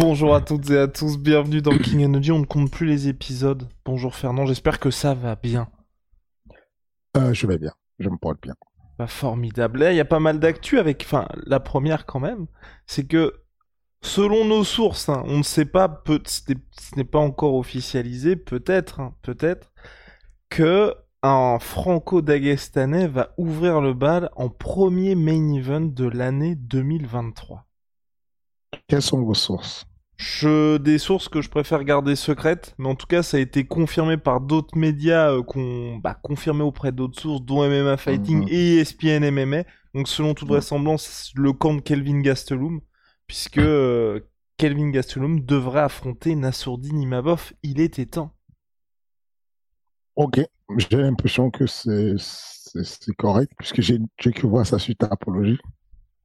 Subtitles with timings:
[0.00, 2.32] Bonjour à toutes et à tous, bienvenue dans King Energy.
[2.32, 3.68] On ne compte plus les épisodes.
[3.84, 5.68] Bonjour Fernand, j'espère que ça va bien.
[7.18, 8.54] Euh, je vais bien, je me porte bien.
[8.98, 9.86] Bah, formidable.
[9.90, 12.46] Il y a pas mal d'actu avec, enfin, la première quand même,
[12.86, 13.42] c'est que
[14.00, 16.50] selon nos sources, hein, on ne sait pas, peut, ce
[16.96, 19.70] n'est pas encore officialisé, peut-être, hein, peut-être,
[20.48, 27.66] que un franco-dagestanais va ouvrir le bal en premier main event de l'année 2023.
[28.88, 29.89] Quelles sont vos sources?
[30.20, 33.64] Je, des sources que je préfère garder secrètes, mais en tout cas, ça a été
[33.66, 38.48] confirmé par d'autres médias euh, qu'on bah, confirmé auprès d'autres sources, dont MMA Fighting Mhm.
[38.48, 39.64] et ESPN MMA.
[39.94, 42.80] Donc, selon toute vraisemblance, le camp de Kelvin Gastelum,
[43.26, 44.20] puisque euh,
[44.58, 47.52] Kelvin Gastelum devrait affronter Nassourdine Imavov.
[47.62, 48.34] Il était temps.
[50.16, 50.40] Ok,
[50.76, 55.06] j'ai l'impression que c'est c'est- c'est correct, puisque j'ai j'ai que voir ça suite à
[55.06, 55.58] Apologie.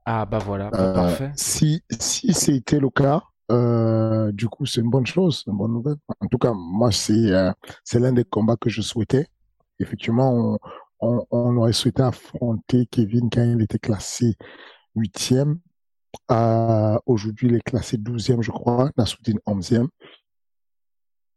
[0.05, 1.31] Ah bah voilà, bah, Euh, parfait.
[1.35, 5.97] si si c'était le cas, euh, du coup, c'est une bonne chose, une bonne nouvelle.
[6.19, 7.51] En tout cas, moi, c'est euh,
[7.83, 9.27] c'est l'un des combats que je souhaitais.
[9.79, 10.59] Effectivement,
[10.99, 14.35] on, on, aurait souhaité affronter Kevin quand il était classé
[14.95, 15.59] huitième.
[16.31, 19.89] Euh, Aujourd'hui, il est classé douzième, je crois, Nassoudine onzième.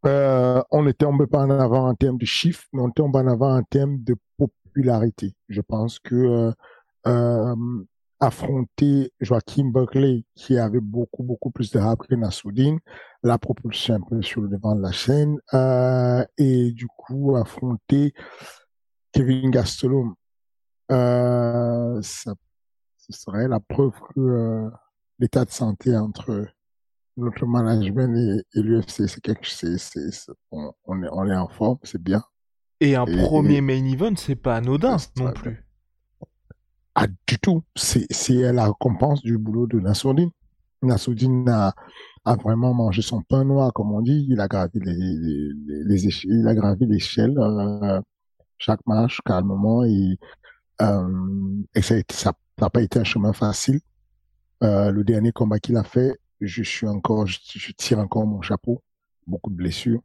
[0.06, 3.27] Euh, on était tombé pas en avant en termes de chiffres, mais on tombe en
[3.27, 5.35] avant en termes de popularité.
[5.48, 6.52] Je pense que
[7.07, 7.57] euh,
[8.20, 12.79] affronter Joachim Buckley, qui avait beaucoup, beaucoup plus de rap que Nassoudine,
[13.23, 18.12] l'a propulsé un peu sur le devant de la scène, euh, et du coup, affronter
[19.12, 20.14] Kevin Gastelum,
[20.90, 22.34] euh, ça,
[22.96, 24.70] ce serait la preuve que euh,
[25.18, 26.46] l'état de santé entre
[27.17, 31.79] notre management et, et l'UFC, c'est quelque c'est- on, on est, on est en forme,
[31.83, 32.23] c'est bien.
[32.80, 35.64] Et un et- premier et- main event, c'est pas anodin non plus.
[37.01, 37.63] Ah, du tout.
[37.77, 38.07] C'est,
[38.53, 40.31] la récompense du boulot de Nassourdine.
[40.83, 41.73] Nassourdine a,
[42.25, 44.27] a vraiment mangé son pain noir, comme on dit.
[44.29, 48.01] Il a gravi les, les, les, il a gravi l'échelle, euh,
[48.59, 50.19] chaque marche calmement et,
[50.83, 53.80] euh, et ça n'a pas été un chemin facile.
[54.65, 58.83] Euh, le dernier combat qu'il a fait, je suis encore, je tire encore mon chapeau.
[59.25, 60.01] Beaucoup de blessures.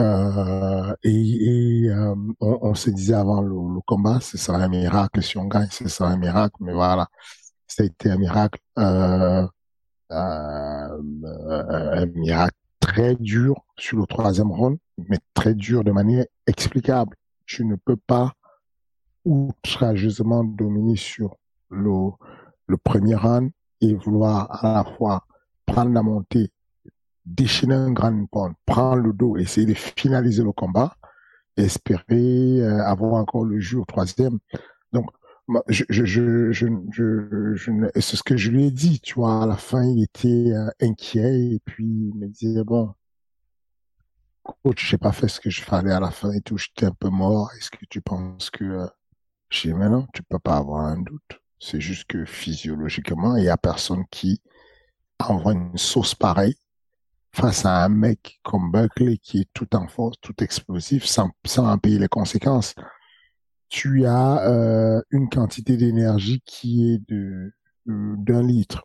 [0.00, 5.44] Euh, et euh, on, se disait avant le, combat, ce serait un miracle si on
[5.46, 6.56] gagne, ce serait un miracle.
[6.60, 7.08] Mais voilà,
[7.66, 9.46] ça a été un miracle, euh,
[10.10, 10.96] un
[12.14, 17.16] miracle très dur sur le troisième round, mais très dur de manière explicable.
[17.46, 18.32] Tu ne peux pas
[19.24, 21.36] outrageusement dominer sur
[21.70, 22.10] le,
[22.66, 25.26] le premier round et vouloir à la fois
[25.66, 26.50] prendre la montée,
[27.24, 30.96] déchaîner un grand pont, prendre le dos, essayer de finaliser le combat,
[31.56, 34.38] espérer euh, avoir encore le jeu au troisième.
[34.92, 35.10] Donc,
[35.68, 39.56] je, je, je, je, c'est ce que je lui ai dit, tu vois, à la
[39.56, 42.94] fin, il était euh, inquiet, et puis il me disait, bon,
[44.42, 46.92] coach, j'ai pas fait ce que je fallait à la fin et tout, j'étais un
[46.92, 48.64] peu mort, est-ce que tu penses que...
[48.64, 48.86] Euh...
[49.50, 51.42] Je dis, mais non, tu peux pas avoir un doute.
[51.58, 54.40] C'est juste que physiologiquement, il y a personne qui
[55.18, 56.56] envoie une sauce pareille
[57.34, 61.66] face à un mec comme Buckley qui est tout en force, tout explosif, sans, sans
[61.70, 62.74] en payer les conséquences.
[63.68, 67.52] Tu as euh, une quantité d'énergie qui est de
[67.86, 68.84] d'un litre.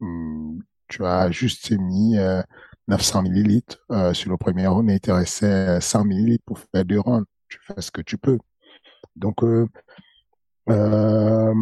[0.00, 2.42] Hum, Tu as juste mis euh,
[2.88, 7.00] 900 millilitres euh, sur le premier round il te restait 100 millilitres pour faire deux
[7.00, 7.26] rounds.
[7.48, 8.38] Tu fais ce que tu peux.
[9.16, 9.66] Donc, euh,
[10.70, 11.54] euh,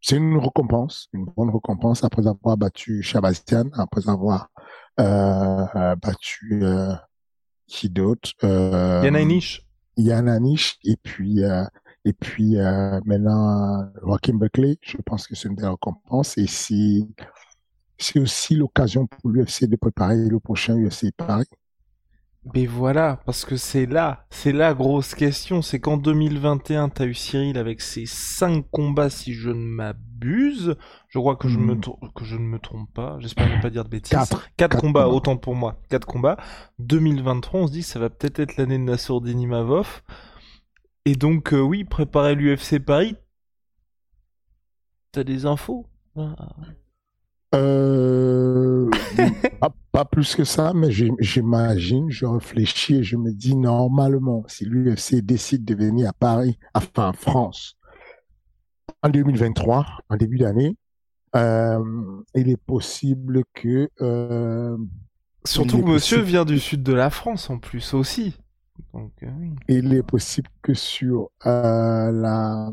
[0.00, 4.64] c'est une récompense, une bonne récompense après avoir battu Shabazian, après avoir euh,
[4.98, 6.94] battu euh,
[7.66, 9.64] qui d'autre euh, Yann Heinisch.
[9.96, 11.64] Yann Anish et puis euh,
[12.04, 14.78] et puis euh, maintenant euh, Joachim Buckley.
[14.82, 20.16] Je pense que c'est une belle récompense et c'est aussi l'occasion pour l'UFC de préparer
[20.16, 21.46] le prochain UFC Paris.
[22.52, 27.14] Mais voilà, parce que c'est là, c'est la grosse question, c'est qu'en 2021, t'as eu
[27.14, 30.76] Cyril avec ses 5 combats, si je ne m'abuse.
[31.08, 31.80] Je crois que je, me Hmm.
[32.14, 34.10] que je ne me trompe pas, j'espère ne pas dire de bêtises.
[34.10, 34.42] Quatre.
[34.56, 35.14] 4 Quatre combats, combats.
[35.14, 36.36] autant pour moi, 4 combats.
[36.80, 40.02] 2023, on se dit que ça va peut-être être l'année de Nassourdine Imavov.
[41.06, 43.16] Et donc, euh, oui, préparer l'UFC Paris.
[45.12, 45.86] T'as des infos?
[46.16, 46.34] Ah.
[47.54, 48.90] Euh,
[49.68, 54.64] pas, pas plus que ça, mais j'imagine, je réfléchis et je me dis normalement, si
[54.64, 57.76] l'UFC décide de venir à Paris, enfin en France,
[59.02, 60.76] en 2023, en début d'année,
[61.36, 61.82] euh,
[62.34, 64.76] il est possible que euh,
[65.44, 68.36] Surtout que monsieur vient du sud de la France en plus aussi.
[68.92, 69.50] Donc, euh, oui.
[69.68, 72.70] il est possible que sur la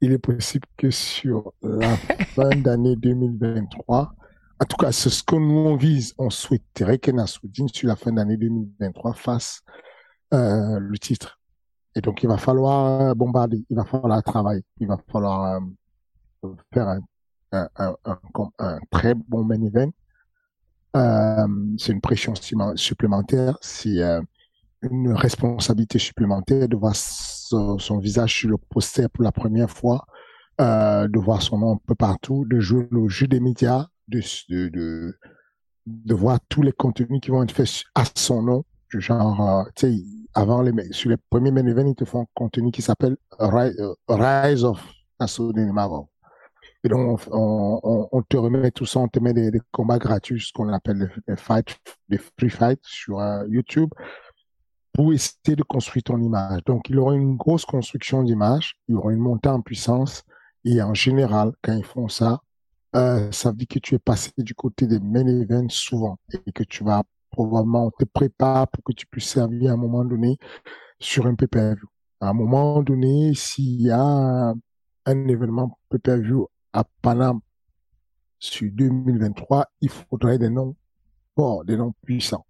[0.00, 1.96] il est possible que sur la
[2.34, 4.14] fin d'année 2023
[4.62, 6.14] en tout cas c'est ce que nous on vise.
[6.18, 9.60] On souhaiterait que Nassoudine sur la fin d'année 2023 fasse
[10.32, 11.40] euh, le titre.
[11.94, 13.64] Et donc il va falloir bombarder.
[13.68, 14.64] Il va falloir travailler.
[14.78, 15.60] Il va falloir
[16.44, 16.88] euh, faire
[17.52, 19.90] un, très bon main event.
[20.96, 21.46] Euh,
[21.78, 22.34] c'est une pression
[22.76, 23.58] supplémentaire.
[23.60, 24.20] C'est euh,
[24.82, 30.06] une responsabilité supplémentaire de voir son, son, visage sur le poster pour la première fois,
[30.60, 33.86] euh, de voir son nom un peu partout, de jouer le jeu des médias,
[34.20, 38.64] de, voir tous les contenus qui vont être faits à son nom.
[38.90, 40.04] Genre, euh, tu sais,
[40.34, 43.80] avant les, sur les premiers main events, ils te font un contenu qui s'appelle Rise,
[44.08, 44.82] Rise of
[45.18, 46.06] Nassoudine Marvel.
[46.84, 50.68] Et donc, on, te remet tout ça, on te met des, combats gratuits, ce qu'on
[50.72, 51.76] appelle des fights,
[52.08, 53.90] des free fights sur euh, YouTube
[54.92, 56.62] pour essayer de construire ton image.
[56.64, 60.24] Donc, il aura une grosse construction d'image, il aura une montée en puissance,
[60.64, 62.40] et en général, quand ils font ça,
[62.94, 66.52] euh, ça veut dire que tu es passé du côté des main events souvent, et
[66.52, 70.38] que tu vas probablement te préparer pour que tu puisses servir à un moment donné
[71.00, 71.88] sur un pay-per-view.
[72.20, 74.54] À un moment donné, s'il y a
[75.06, 77.40] un, événement pay-per-view à Paname
[78.38, 80.76] sur 2023, il faudrait des noms
[81.34, 82.46] forts, des noms puissants.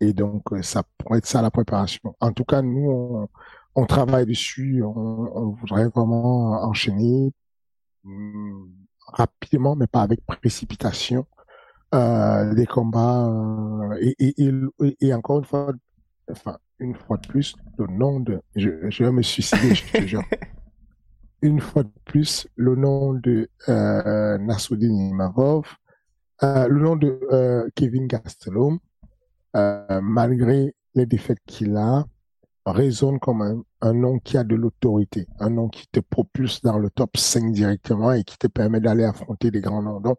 [0.00, 2.16] Et donc, ça pourrait être ça la préparation.
[2.20, 3.28] En tout cas, nous,
[3.76, 4.82] on, travaille dessus.
[4.82, 7.32] On, on, voudrait vraiment enchaîner
[8.04, 8.68] hum,
[9.12, 11.26] rapidement, mais pas avec précipitation,
[11.94, 13.26] euh, les combats.
[13.26, 14.50] Euh, et, et,
[14.80, 15.72] et, et, encore une fois,
[16.30, 18.40] enfin, une fois de plus, le nom de...
[18.56, 20.24] Je, je vais me suicider, je te jure.
[21.42, 25.64] Une fois de plus, le nom de euh, Nassoudine Imavov,
[26.44, 28.78] euh, le nom de euh, Kevin Gastelum,
[29.56, 32.04] euh, malgré les défaites qu'il a,
[32.66, 36.78] résonne comme un, un, nom qui a de l'autorité, un nom qui te propulse dans
[36.78, 40.00] le top 5 directement et qui te permet d'aller affronter des grands noms.
[40.00, 40.18] Donc,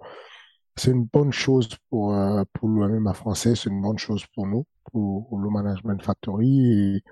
[0.75, 4.65] c'est une bonne chose pour, euh, pour l'OMMA français, c'est une bonne chose pour nous,
[4.91, 7.03] pour, le Management Factory, et,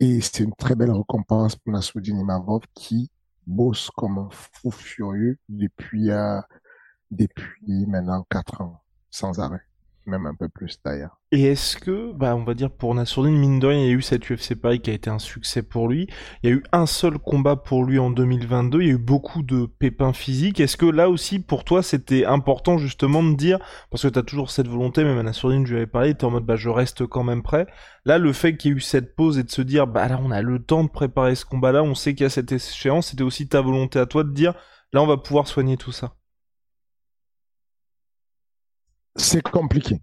[0.00, 3.10] et c'est une très belle récompense pour Nassoudine Imavov qui
[3.46, 6.40] bosse comme un fou furieux depuis, euh,
[7.10, 9.67] depuis maintenant 4 ans, sans arrêt
[10.08, 11.18] même un peu plus d'ailleurs.
[11.30, 13.92] Et est-ce que, bah, on va dire pour Nassourdine, mine de rien, il y a
[13.92, 16.08] eu cette UFC Paris qui a été un succès pour lui.
[16.42, 18.80] Il y a eu un seul combat pour lui en 2022.
[18.80, 20.58] Il y a eu beaucoup de pépins physiques.
[20.58, 23.58] Est-ce que là aussi, pour toi, c'était important justement de dire,
[23.90, 26.24] parce que tu as toujours cette volonté, même à Nassourdine, je lui avais parlé, tu
[26.24, 27.66] en mode, bah, je reste quand même prêt.
[28.06, 30.18] Là, le fait qu'il y ait eu cette pause et de se dire, bah, là,
[30.22, 33.08] on a le temps de préparer ce combat-là, on sait qu'il y a cette échéance,
[33.08, 34.54] c'était aussi ta volonté à toi de dire,
[34.94, 36.14] là, on va pouvoir soigner tout ça.
[39.18, 40.00] C'est compliqué.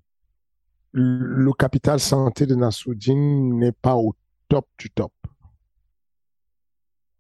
[0.92, 4.16] Le capital santé de Nassoudine n'est pas au
[4.48, 5.12] top du top.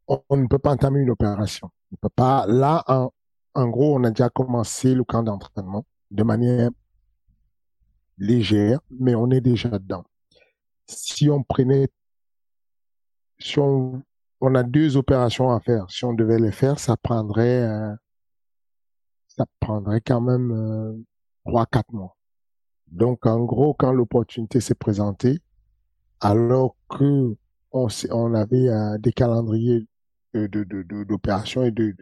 [0.07, 1.71] On, ne peut pas entamer une opération.
[1.91, 2.45] On peut pas.
[2.47, 3.11] Là, en,
[3.55, 6.69] en gros, on a déjà commencé le camp d'entraînement de manière
[8.17, 10.05] légère, mais on est déjà dedans.
[10.87, 11.89] Si on prenait,
[13.39, 14.03] si on,
[14.41, 17.93] on a deux opérations à faire, si on devait les faire, ça prendrait, euh,
[19.27, 20.93] ça prendrait quand même euh,
[21.45, 22.15] trois, quatre mois.
[22.87, 25.39] Donc, en gros, quand l'opportunité s'est présentée,
[26.19, 27.35] alors que
[27.71, 29.87] on, on avait euh, des calendriers
[30.33, 31.95] d'opérations de, de, de, et de,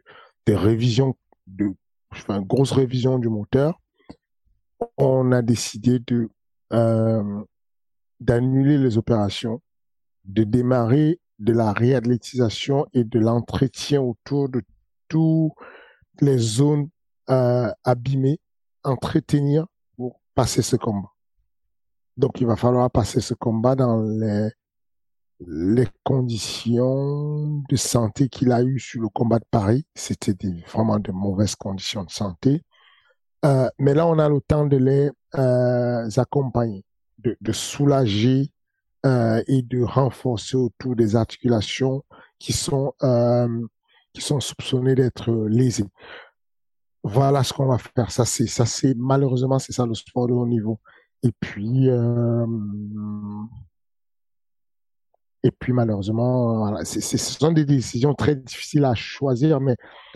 [0.48, 1.16] de révisions,
[1.48, 1.74] de,
[2.12, 3.80] enfin, grosse révision du moteur,
[4.98, 6.30] on a décidé de
[6.74, 7.44] euh,
[8.20, 9.62] d'annuler les opérations,
[10.26, 14.62] de démarrer de la réathlétisation et de l'entretien autour de
[15.08, 15.52] toutes
[16.22, 16.90] les zones
[17.30, 18.40] euh, abîmées,
[18.84, 21.12] entretenir pour passer ce combat.
[22.18, 24.52] Donc, il va falloir passer ce combat dans les,
[26.04, 29.86] conditions de santé qu'il a eu sur le combat de Paris.
[29.96, 30.36] C'était
[30.72, 32.64] vraiment de mauvaises conditions de santé.
[33.44, 36.86] Euh, mais là, on a le temps de les euh, accompagner,
[37.18, 38.52] de, soulager
[39.06, 42.04] euh, et de renforcer autour des articulations
[42.40, 42.94] qui sont
[44.14, 45.90] qui sont soupçonnées d'être lésées.
[47.04, 48.12] Voilà ce qu'on va faire.
[48.12, 50.80] Ça c'est ça c'est malheureusement c'est ça le sport de haut niveau.
[51.22, 52.46] Et puis euh,
[55.44, 59.76] et puis malheureusement, voilà, ce sont des décisions très difficiles à choisir, mais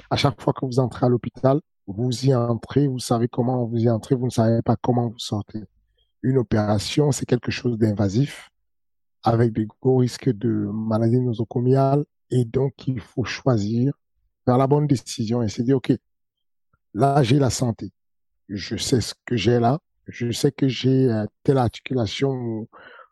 [0.10, 3.78] à chaque fois que vous entrez à l'hôpital, vous y entrez, vous savez comment vous
[3.78, 5.64] y entrez, vous ne savez pas comment vous sortez.
[6.24, 8.50] Une opération, c'est quelque chose d'invasif,
[9.24, 13.94] avec des gros risques de maladie nosocomiale, et donc il faut choisir,
[14.46, 15.92] faire la bonne décision et se dire, OK,
[16.98, 17.92] là j'ai la santé,
[18.50, 22.68] je sais ce que j'ai là, je sais que j'ai euh, telle articulation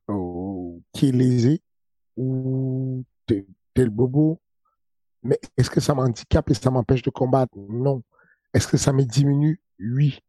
[0.09, 1.61] euh, qui est lésée,
[2.17, 3.03] ou
[3.73, 4.41] tel bobo.
[5.23, 7.53] Mais est-ce que ça m'handicape et ça m'empêche de combattre?
[7.57, 8.03] Non.
[8.53, 9.59] Est-ce que ça me diminue?
[9.79, 10.19] Oui.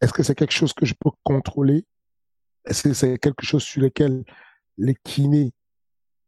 [0.00, 1.86] Est-ce que c'est quelque chose que je peux contrôler?
[2.66, 4.22] Est-ce que c'est quelque chose sur lequel
[4.76, 5.52] les kinés,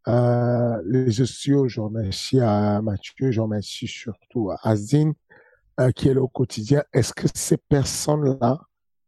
[0.09, 5.15] euh, les ostéos, je remercie à Mathieu, je remercie surtout à Azine,
[5.95, 6.83] qui est là au quotidien.
[6.93, 8.61] Est-ce que ces personnes-là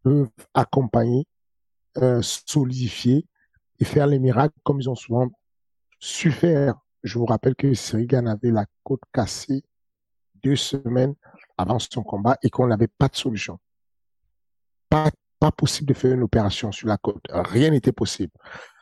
[0.02, 1.26] peuvent accompagner,
[1.98, 3.26] euh, solidifier
[3.78, 5.28] et faire les miracles comme ils ont souvent
[5.98, 6.74] su faire?
[7.02, 9.62] Je vous rappelle que Sirigan avait la côte cassée
[10.42, 11.14] deux semaines
[11.56, 13.58] avant son combat et qu'on n'avait pas de solution.
[14.88, 17.24] Pas, pas possible de faire une opération sur la côte.
[17.30, 18.32] Rien n'était possible.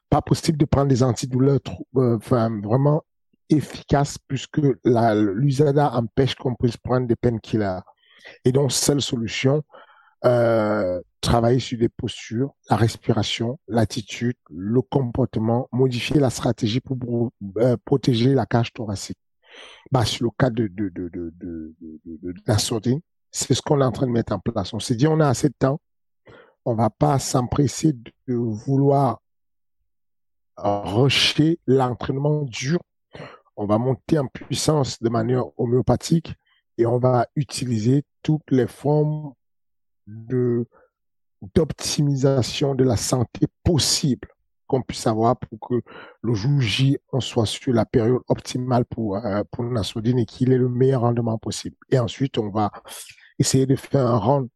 [0.08, 1.60] Pas possible de prendre des antidouleurs
[1.96, 3.02] euh, enfin, vraiment
[3.48, 7.80] efficaces puisque l'USADA empêche qu'on puisse prendre des painkillers.
[8.44, 9.62] Et donc, seule solution,
[10.24, 17.76] euh, travailler sur des postures, la respiration, l'attitude, le comportement, modifier la stratégie pour euh,
[17.84, 19.18] protéger la cage thoracique.
[19.90, 21.32] Bah, sur le cas de, de, de, de,
[22.04, 23.00] de, la sourdine,
[23.30, 24.72] c'est ce qu'on est en train de mettre en place.
[24.74, 25.80] On s'est dit, on a assez de temps,
[26.64, 29.20] on va pas s'empresser de vouloir
[30.56, 32.80] rusher l'entraînement dur.
[33.56, 36.34] On va monter en puissance de manière homéopathique
[36.78, 39.32] et on va utiliser toutes les formes
[40.06, 40.66] de
[41.54, 44.28] d'optimisation de la santé possible
[44.66, 45.74] qu'on puisse avoir pour que
[46.22, 50.58] le jour J, on soit sur la période optimale pour, euh, pour et qu'il ait
[50.58, 51.76] le meilleur rendement possible.
[51.90, 52.72] Et ensuite, on va
[53.38, 54.48] essayer de faire un round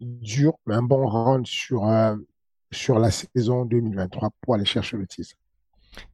[0.00, 2.16] dur, mais un bon round sur, euh,
[2.70, 5.34] sur la saison 2023 pour aller chercher le titre.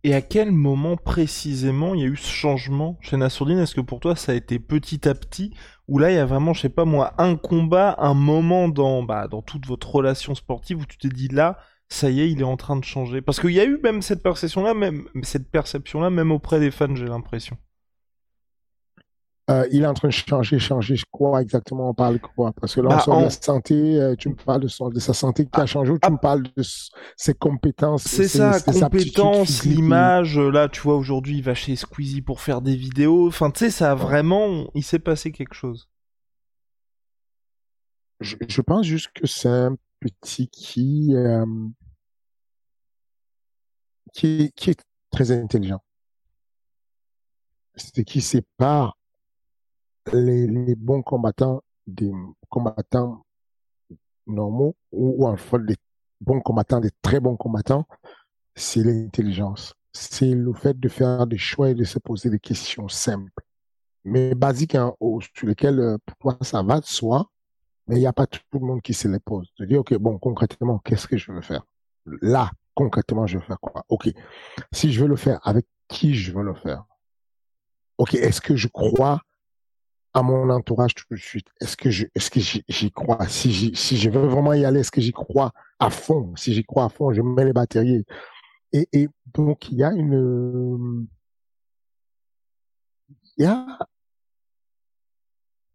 [0.04, 3.58] Et à quel moment précisément il y a eu ce changement chez Nassourdine?
[3.58, 5.54] Est-ce que pour toi ça a été petit à petit?
[5.88, 9.02] Ou là il y a vraiment, je sais pas moi, un combat, un moment dans,
[9.02, 11.58] bah, dans toute votre relation sportive où tu t'es dit là,
[11.88, 13.20] ça y est, il est en train de changer?
[13.20, 16.94] Parce qu'il y a eu même cette perception-là, même cette perception-là, même auprès des fans,
[16.94, 17.56] j'ai l'impression.
[19.50, 21.90] Euh, il est en train de changer, changer quoi exactement?
[21.90, 22.52] On parle quoi?
[22.52, 25.00] Parce que là, on bah, sort de la santé, euh, tu me parles de, de
[25.00, 26.10] sa santé qui a ah, changé ou tu ah.
[26.10, 26.62] me parles de
[27.16, 30.38] ses compétences C'est ça, compétences, l'image.
[30.38, 33.26] Là, tu vois, aujourd'hui, il va chez Squeezie pour faire des vidéos.
[33.26, 34.70] Enfin, tu sais, ça a vraiment.
[34.74, 35.88] Il s'est passé quelque chose.
[38.20, 41.44] Je, pense juste que c'est un petit qui, euh,
[44.14, 44.80] qui, qui est
[45.10, 45.82] très intelligent.
[47.74, 48.96] C'est qui sépare
[50.12, 52.12] les, bons combattants des
[52.48, 53.24] combattants
[54.26, 55.76] normaux ou, en fait des
[56.20, 57.86] bons combattants, des très bons combattants,
[58.54, 59.74] c'est l'intelligence.
[59.92, 63.32] C'est le fait de faire des choix et de se poser des questions simples,
[64.04, 64.94] mais basiques, hein,
[65.34, 67.30] sur lesquelles euh, pour toi ça va de soi,
[67.86, 69.52] mais il n'y a pas tout le monde qui se les pose.
[69.58, 71.66] De dire, OK, bon, concrètement, qu'est-ce que je veux faire?
[72.06, 73.84] Là, concrètement, je veux faire quoi?
[73.88, 74.08] OK.
[74.72, 76.84] Si je veux le faire, avec qui je veux le faire?
[77.98, 79.20] OK, est-ce que je crois
[80.14, 81.46] à mon entourage tout de suite.
[81.60, 83.26] Est-ce que je, est-ce que j'y crois?
[83.28, 86.34] Si j'y, si je veux vraiment y aller, est-ce que j'y crois à fond?
[86.36, 88.04] Si j'y crois à fond, je mets les batteries.
[88.72, 91.06] Et, et donc, il y a une,
[93.36, 93.78] il y a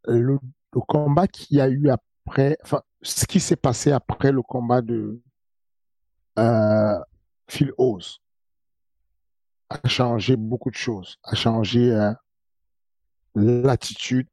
[0.08, 0.40] le,
[0.74, 4.82] le combat qu'il y a eu après, enfin, ce qui s'est passé après le combat
[4.82, 5.22] de,
[6.40, 7.00] euh,
[7.50, 8.20] Phil Oz
[9.70, 12.14] a changé beaucoup de choses, a changé euh,
[13.38, 14.28] l'attitude,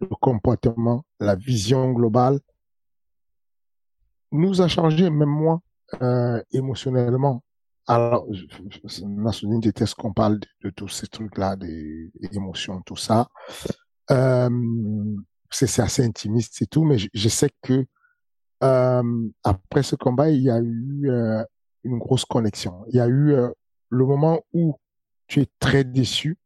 [0.00, 2.40] le comportement, la vision globale,
[4.32, 5.60] nous a changé, même moi,
[6.02, 7.42] euh, émotionnellement.
[7.86, 8.26] Alors,
[9.02, 13.28] Nassoudine déteste qu'on parle de, tous ces trucs-là, des, émotions, tout ça?
[14.10, 14.48] Euh,
[15.50, 17.84] c'est assez intimiste et tout, mais je, sais que
[18.62, 21.42] euh, après ce combat, il y a eu euh,
[21.84, 22.84] une grosse connexion.
[22.88, 23.48] Il y a eu euh,
[23.88, 24.78] le moment où
[25.26, 26.38] tu es très déçu,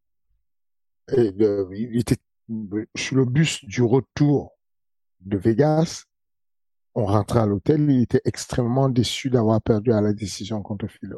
[1.12, 1.32] et
[1.72, 2.16] il était
[2.96, 4.52] sur le bus du retour
[5.20, 6.04] de Vegas
[6.94, 11.14] on rentrait à l'hôtel, il était extrêmement déçu d'avoir perdu à la décision contre Phil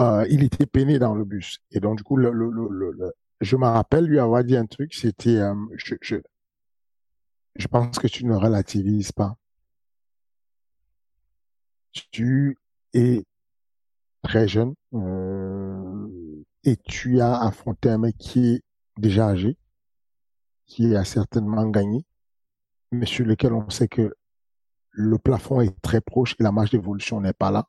[0.00, 1.58] euh, il était peiné dans le bus.
[1.72, 4.94] Et donc, du coup, le, le, le, je me rappelle lui avoir dit un truc,
[4.94, 6.16] c'était, euh, je, je,
[7.56, 9.36] je pense que tu ne relativises pas.
[12.12, 12.56] Tu
[12.94, 13.24] es
[14.22, 16.08] très jeune euh,
[16.64, 18.62] et tu as affronté un mec qui est
[18.96, 19.56] déjà âgé,
[20.66, 22.04] qui a certainement gagné,
[22.92, 24.14] mais sur lequel on sait que
[24.90, 27.68] le plafond est très proche et la marge d'évolution n'est pas là.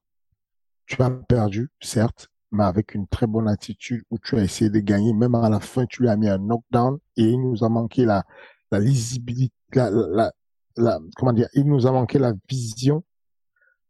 [0.86, 4.80] Tu as perdu, certes, mais avec une très bonne attitude où tu as essayé de
[4.80, 5.14] gagner.
[5.14, 8.06] Même à la fin, tu lui as mis un knockdown et il nous a manqué
[8.06, 8.26] la,
[8.72, 10.34] la lisibilité, la, la,
[10.76, 13.04] la, comment dire, il nous a manqué la vision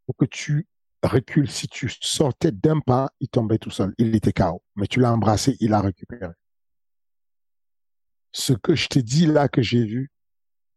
[0.04, 0.66] pour que tu
[1.02, 1.50] recules.
[1.50, 3.94] Si tu sortais d'un pas, il tombait tout seul.
[3.98, 4.62] Il était KO.
[4.76, 6.32] Mais tu l'as embrassé, il a récupéré.
[8.32, 10.10] Ce que je te dis là que j'ai vu,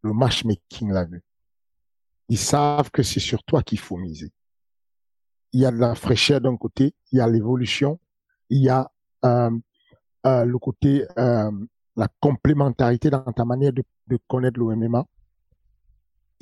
[0.01, 1.23] le matchmaking l'a vu.
[2.29, 4.31] Ils savent que c'est sur toi qu'il faut miser.
[5.51, 7.99] Il y a de la fraîcheur d'un côté, il y a l'évolution,
[8.49, 8.91] il y a
[9.25, 9.51] euh,
[10.25, 11.51] euh, le côté, euh,
[11.95, 15.05] la complémentarité dans ta manière de, de connaître l'OMMA.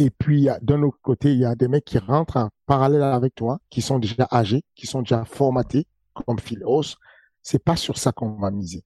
[0.01, 3.35] Et puis, d'un autre côté, il y a des mecs qui rentrent en parallèle avec
[3.35, 6.95] toi, qui sont déjà âgés, qui sont déjà formatés, comme Philos.
[7.43, 8.83] C'est pas sur ça qu'on va miser.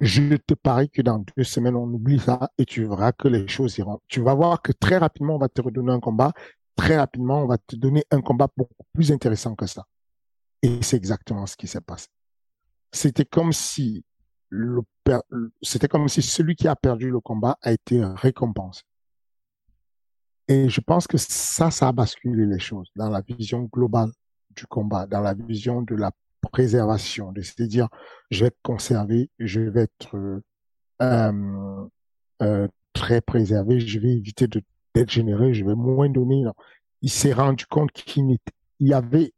[0.00, 3.46] Je te parie que dans deux semaines, on oublie ça et tu verras que les
[3.46, 4.00] choses iront.
[4.08, 6.32] Tu vas voir que très rapidement, on va te redonner un combat.
[6.74, 9.86] Très rapidement, on va te donner un combat beaucoup plus intéressant que ça.
[10.62, 12.08] Et c'est exactement ce qui s'est passé.
[12.90, 14.04] C'était comme si
[14.48, 14.80] le
[15.62, 18.82] c'était comme si celui qui a perdu le combat a été récompensé.
[20.48, 24.10] Et je pense que ça, ça a basculé les choses dans la vision globale
[24.50, 26.12] du combat, dans la vision de la
[26.52, 27.88] préservation, de se dire,
[28.30, 30.40] je vais être conservé, je vais être
[31.02, 31.88] euh,
[32.42, 36.44] euh, très préservé, je vais éviter d'être généreux, je vais moins donner.
[37.02, 38.38] Il s'est rendu compte qu'il
[38.80, 39.32] y avait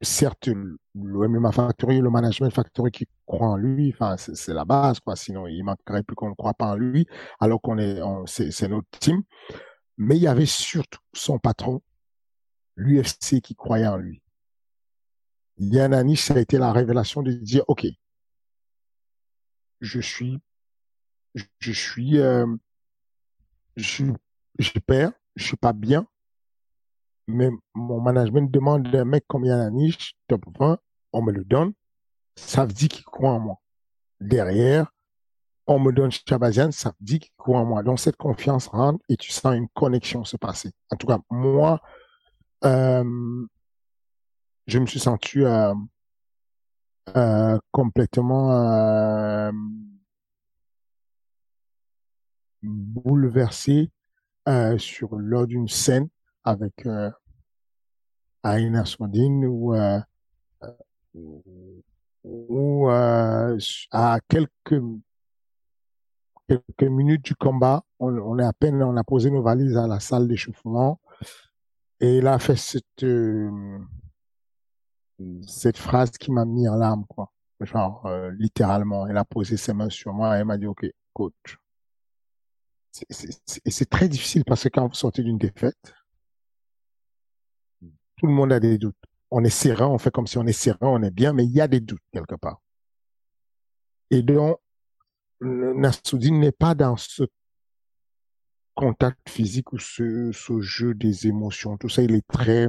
[0.00, 0.48] certes
[0.94, 5.16] le MMA Factory, le Management Factory qui croit en lui, enfin c'est la base quoi.
[5.16, 7.06] Sinon il manquerait plus qu'on ne croit pas en lui,
[7.40, 9.22] alors qu'on est, c'est notre team.
[9.98, 11.82] Mais il y avait surtout son patron,
[12.76, 14.22] l'UFC, qui croyait en lui.
[15.58, 17.84] Yann Anish, ça a été la révélation de dire, OK,
[19.80, 20.38] je suis,
[21.34, 22.46] je suis, euh,
[23.76, 24.04] je,
[24.60, 26.06] je perds, je suis pas bien,
[27.26, 30.78] mais mon management demande d'un mec comme Yann Anish, top 20,
[31.12, 31.72] on me le donne,
[32.36, 33.60] ça veut dire qu'il croit en moi.
[34.20, 34.92] Derrière,
[35.68, 37.82] on me donne Chabazian, ça veut dire qu'il croit en moi.
[37.82, 40.72] Donc cette confiance rentre et tu sens une connexion se passer.
[40.90, 41.80] En tout cas, moi,
[42.64, 43.46] euh,
[44.66, 45.74] je me suis senti euh,
[47.16, 49.52] euh, complètement euh,
[52.62, 53.90] bouleversé
[54.78, 56.08] sur lors d'une scène
[56.42, 56.88] avec
[58.42, 59.74] Aina Swandin ou
[62.24, 64.82] ou à quelques
[66.48, 70.00] quelques minutes du combat, on, est à peine, on a posé nos valises à la
[70.00, 71.00] salle d'échauffement
[72.00, 73.04] et il a fait cette
[75.46, 77.32] cette phrase qui m'a mis en larmes, quoi.
[77.60, 81.58] Genre, euh, littéralement, elle a posé ses mains sur moi et m'a dit, OK, coach.
[83.64, 85.94] Et c'est très difficile parce que quand vous sortez d'une défaite,
[88.16, 88.96] tout le monde a des doutes.
[89.30, 91.52] On est serein, on fait comme si on est serein, on est bien, mais il
[91.52, 92.60] y a des doutes quelque part.
[94.10, 94.58] Et donc,
[95.40, 97.24] Nassoudine n'est pas dans ce
[98.74, 101.76] contact physique ou ce, jeu des émotions.
[101.76, 102.68] Tout ça, il est très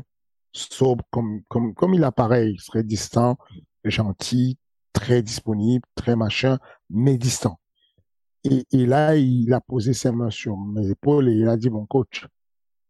[0.51, 2.51] sobre comme, comme, comme il apparaît.
[2.51, 3.38] Il serait distant,
[3.84, 4.58] gentil,
[4.93, 6.58] très disponible, très machin,
[6.89, 7.60] mais distant.
[8.43, 11.69] Et, et là, il a posé ses mains sur mes épaules et il a dit,
[11.69, 12.25] bon coach,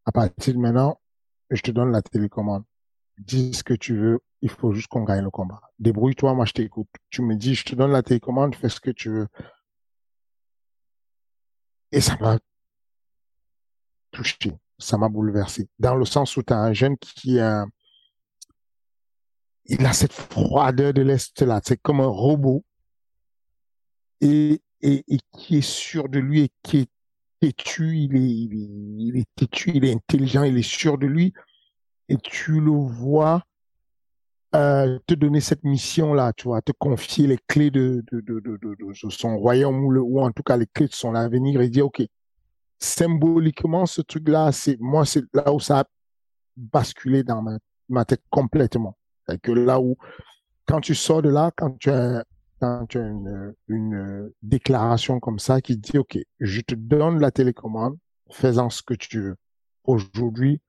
[0.05, 0.99] à partir de maintenant,
[1.49, 2.63] je te donne la télécommande.
[3.17, 5.61] Dis ce que tu veux, il faut juste qu'on gagne le combat.
[5.79, 6.87] Débrouille-toi, moi je t'écoute.
[7.09, 9.27] Tu me dis, je te donne la télécommande, fais ce que tu veux.
[11.91, 12.37] Et ça m'a
[14.11, 15.67] touché ça m'a bouleversé.
[15.77, 17.65] Dans le sens où tu as un jeune qui a,
[19.65, 22.63] il a cette froideur de l'Est là, c'est comme un robot
[24.21, 26.89] et, et, et, qui est sûr de lui et qui est
[27.39, 31.33] têtu, il est, il est, têtu, il est intelligent, il est sûr de lui
[32.07, 33.43] et tu le vois
[34.55, 38.39] euh, te donner cette mission là, tu vois, te confier les clés de, de, de,
[38.39, 41.61] de, de son royaume ou, le, ou en tout cas les clés de son avenir
[41.61, 42.01] et dire ok,
[42.79, 45.83] symboliquement, ce truc-là, c'est moi, c'est là où ça a
[46.55, 47.57] basculé dans ma,
[47.89, 48.97] ma tête complètement.
[49.27, 49.97] C'est que là où,
[50.65, 52.23] quand tu sors de là, quand tu as,
[52.59, 57.31] quand tu as une, une déclaration comme ça qui dit, OK, je te donne la
[57.31, 57.97] télécommande,
[58.31, 59.35] fais-en ce que tu veux.
[59.83, 60.61] Aujourd'hui,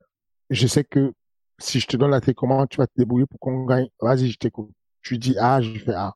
[0.50, 1.12] je sais que
[1.60, 3.88] si je te donne la télécommande, tu vas te débrouiller pour qu'on gagne?
[4.00, 4.70] Vas-y, je t'écoute.
[5.02, 6.14] Tu dis A, je fais A.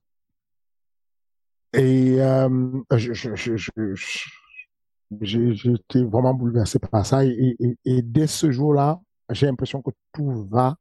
[1.72, 3.94] Et euh, je, je, je,
[5.20, 7.24] je été vraiment bouleversé par ça.
[7.24, 10.76] Et dès ce jour-là, j'ai l'impression que tout va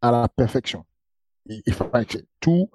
[0.00, 0.84] à la perfection.
[1.46, 1.90] Il, il faut
[2.40, 2.70] tout.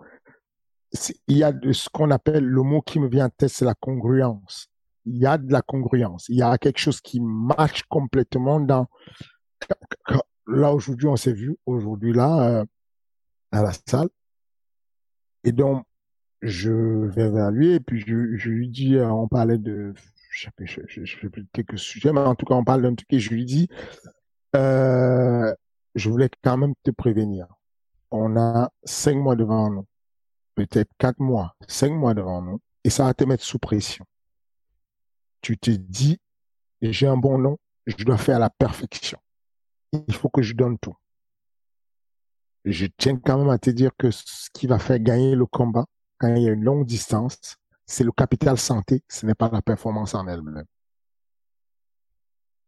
[1.28, 3.66] Il y a de ce qu'on appelle le mot qui me vient en tête, c'est
[3.66, 4.68] la congruence.
[5.06, 6.28] Il y a de la congruence.
[6.30, 8.88] Il y a quelque chose qui marche complètement dans.
[10.52, 12.66] Là aujourd'hui, on s'est vu aujourd'hui là euh,
[13.52, 14.10] à la salle.
[15.44, 15.86] Et donc,
[16.42, 19.94] je vais vers lui et puis je, lui dis, euh, on parlait de
[20.32, 22.96] je sais plus, je, je, plus quelques sujets, mais en tout cas, on parle d'un
[22.96, 23.68] truc et je lui dis,
[24.56, 25.54] euh,
[25.96, 27.48] je voulais quand même te prévenir.
[28.12, 29.86] On a cinq mois devant nous,
[30.56, 34.06] peut-être quatre mois, cinq mois devant nous, et ça va te mettre sous pression.
[35.42, 36.20] Tu te dis,
[36.82, 39.20] j'ai un bon nom, je dois faire à la perfection.
[39.94, 40.96] Il faut que je donne tout.
[42.64, 45.86] Je tiens quand même à te dire que ce qui va faire gagner le combat,
[46.18, 49.62] quand il y a une longue distance, c'est le capital santé, ce n'est pas la
[49.62, 50.66] performance en elle-même.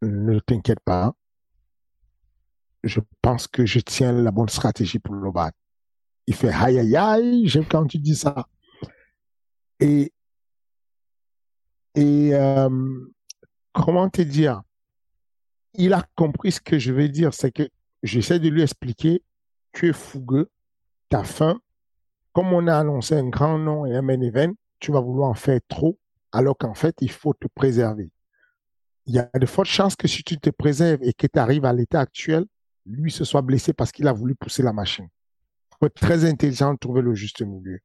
[0.02, 1.14] Ne t'inquiète pas.
[2.84, 5.58] Je pense que je tiens la bonne stratégie pour le battre.
[6.28, 8.48] Il fait aïe aïe aïe, j'aime quand tu dis ça.
[9.80, 10.12] Et,
[11.96, 13.12] et euh,
[13.72, 14.62] comment te dire?
[15.76, 17.68] Il a compris ce que je veux dire, c'est que
[18.04, 19.24] j'essaie de lui expliquer,
[19.72, 20.50] tu es fougueux,
[21.10, 21.60] tu as faim.
[22.32, 25.34] Comme on a annoncé un grand nom et un main event, tu vas vouloir en
[25.34, 25.98] faire trop,
[26.32, 28.12] alors qu'en fait, il faut te préserver.
[29.06, 31.66] Il y a de fortes chances que si tu te préserves et que tu arrives
[31.66, 32.46] à l'état actuel,
[32.86, 35.08] lui se soit blessé parce qu'il a voulu pousser la machine.
[35.72, 37.80] Il faut être très intelligent de trouver le juste milieu.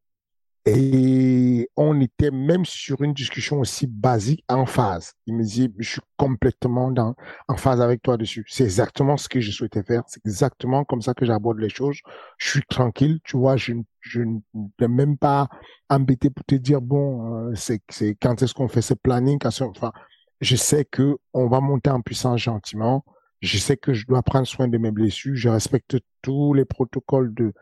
[0.77, 5.13] Et on était même sur une discussion aussi basique en phase.
[5.27, 7.15] Il me dit, je suis complètement dans,
[7.49, 8.45] en phase avec toi dessus.
[8.49, 10.03] C'est exactement ce que je souhaitais faire.
[10.07, 11.99] C'est exactement comme ça que j'aborde les choses.
[12.39, 13.21] Je suis tranquille.
[13.25, 14.39] Tu vois, je, je ne
[14.79, 15.49] vais même pas
[15.89, 19.39] embêter pour te dire, bon, euh, c'est, c'est quand est-ce qu'on fait ce planning?
[19.45, 19.93] Enfin,
[20.41, 23.05] je sais que on va monter en puissance gentiment.
[23.41, 25.37] Je sais que je dois prendre soin de mes blessures.
[25.37, 27.53] Je respecte tous les protocoles de,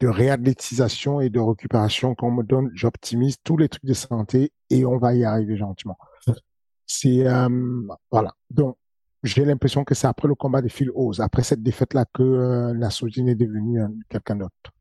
[0.00, 4.84] de réathlétisation et de récupération qu'on me donne, j'optimise tous les trucs de santé et
[4.86, 5.98] on va y arriver gentiment.
[6.86, 7.48] C'est euh,
[8.10, 8.34] voilà.
[8.50, 8.76] Donc
[9.22, 12.22] j'ai l'impression que c'est après le combat de Phil Oz, après cette défaite là, que
[12.22, 14.72] euh, est devenu quelqu'un d'autre.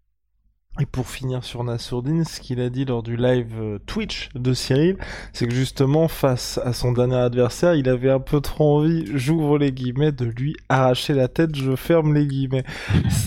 [0.79, 4.53] Et pour finir sur Nassourdine, ce qu'il a dit lors du live euh, Twitch de
[4.53, 4.97] Cyril,
[5.33, 9.57] c'est que justement, face à son dernier adversaire, il avait un peu trop envie, j'ouvre
[9.57, 12.63] les guillemets, de lui arracher la tête, je ferme les guillemets.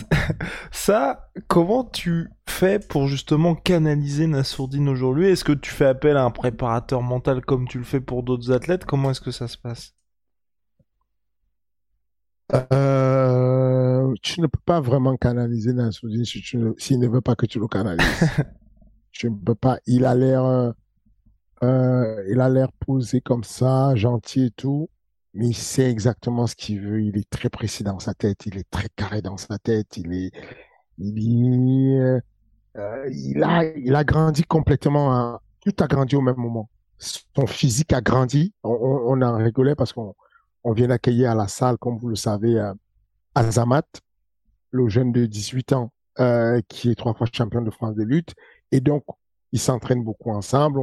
[0.70, 5.26] Ça, comment tu fais pour justement canaliser Nassourdine aujourd'hui?
[5.26, 8.50] Est-ce que tu fais appel à un préparateur mental comme tu le fais pour d'autres
[8.50, 8.87] athlètes?
[8.87, 9.94] Comment est-ce que ça se passe?
[12.55, 16.43] Euh, tu ne peux pas vraiment canaliser Nassoudine si
[16.77, 18.05] s'il ne veut pas que tu le canalises.
[19.12, 19.79] tu ne peux pas.
[19.87, 20.73] Il a l'air, euh,
[21.62, 24.91] euh, il a l'air posé comme ça, gentil et tout,
[25.35, 27.03] mais il sait exactement ce qu'il veut.
[27.03, 28.45] Il est très précis dans sa tête.
[28.47, 29.97] Il est très carré dans sa tête.
[29.97, 30.33] Il est,
[30.99, 32.21] il,
[32.77, 35.17] euh, il a, il a grandi complètement.
[35.17, 35.41] Hein.
[35.61, 36.69] Tout a grandi au même moment.
[36.99, 38.53] Son physique a grandi.
[38.62, 40.15] On, on, on en rigolait parce qu'on
[40.64, 42.75] on vient d'accueillir à la salle, comme vous le savez, euh,
[43.35, 43.83] Azamat,
[44.70, 48.35] le jeune de 18 ans, euh, qui est trois fois champion de France de lutte.
[48.70, 49.05] Et donc,
[49.53, 50.81] ils s'entraînent beaucoup ensemble.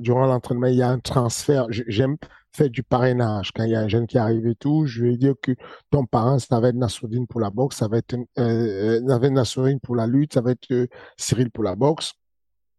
[0.00, 1.66] durant l'entraînement, il y a un transfert.
[1.70, 2.16] J'aime
[2.52, 3.52] faire du parrainage.
[3.52, 5.52] Quand il y a un jeune qui arrive et tout, je vais dire que
[5.90, 10.06] ton parent, ça va être pour la boxe, ça va être euh, euh pour la
[10.06, 12.12] lutte, ça va être euh, Cyril pour la boxe.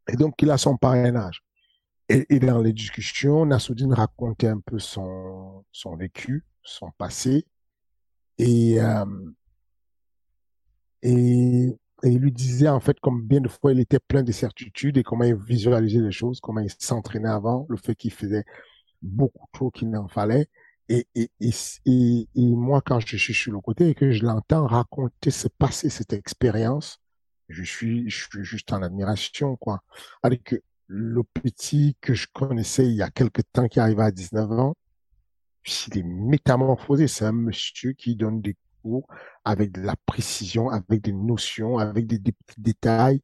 [0.08, 1.42] Et donc, il a son parrainage.
[2.30, 7.46] Et, dans les discussions, Nassoudine racontait un peu son, son vécu, son passé.
[8.38, 9.06] Et, euh,
[11.02, 11.70] et,
[12.04, 15.04] il lui disait en fait comme bien de fois il était plein de certitudes et
[15.04, 18.44] comment il visualisait les choses, comment il s'entraînait avant, le fait qu'il faisait
[19.04, 20.48] beaucoup trop qu'il n'en fallait.
[20.90, 24.66] Et, et, et, et, moi, quand je suis sur le côté et que je l'entends
[24.68, 27.00] raconter ce passé, cette expérience,
[27.48, 29.82] je suis, je suis juste en admiration, quoi.
[30.24, 30.56] Avec
[30.94, 34.76] le petit que je connaissais il y a quelques temps qui arrivait à 19 ans,
[35.88, 37.08] il est métamorphosé.
[37.08, 39.08] C'est un monsieur qui donne des cours
[39.46, 43.22] avec de la précision, avec des notions, avec des, petits détails.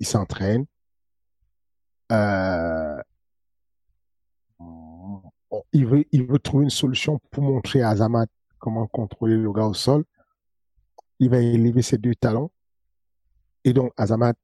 [0.00, 0.64] Il s'entraîne.
[2.10, 3.02] Euh,
[5.72, 8.26] il veut, il veut trouver une solution pour montrer à Azamat
[8.58, 10.04] comment contrôler le gars au sol.
[11.18, 12.50] Il va élever ses deux talons.
[13.64, 14.34] Et donc, Azamat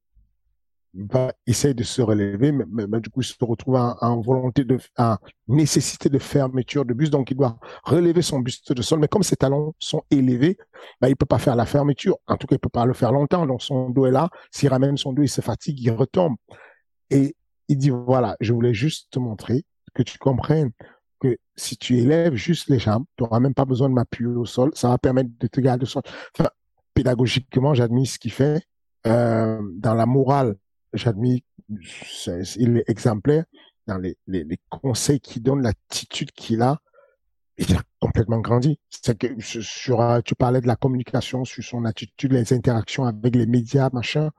[0.95, 5.17] va essayer de se relever, mais, du coup, il se retrouve en, volonté de, en
[5.49, 9.01] nécessité de fermeture de bus, donc il doit relever son buste de sol.
[9.01, 10.57] Mais comme ses talons sont élevés,
[11.01, 12.17] bah, il peut pas faire la fermeture.
[12.27, 13.47] En tout cas, il peut pas le faire longtemps.
[13.47, 14.29] Donc son dos est là.
[14.51, 16.37] S'il ramène son dos, il se fatigue, il retombe.
[17.11, 17.37] Et
[17.69, 20.71] il dit voilà, je voulais juste te montrer que tu comprennes
[21.21, 24.45] que si tu élèves juste les jambes, tu n'auras même pas besoin de m'appuyer au
[24.45, 24.71] sol.
[24.75, 26.03] Ça va permettre de te garder au sol.
[26.37, 26.51] Enfin,
[26.95, 28.63] pédagogiquement, j'admire ce qu'il fait.
[29.07, 30.57] Euh, dans la morale,
[30.95, 33.45] j'admire, il est exemplaire
[33.87, 36.79] dans les, les, conseils qu'il donne, l'attitude qu'il a.
[37.57, 38.81] Il a complètement grandi.
[38.91, 43.47] C'est que sur, tu parlais de la communication, sur son attitude, les interactions avec les
[43.47, 44.31] médias, machin.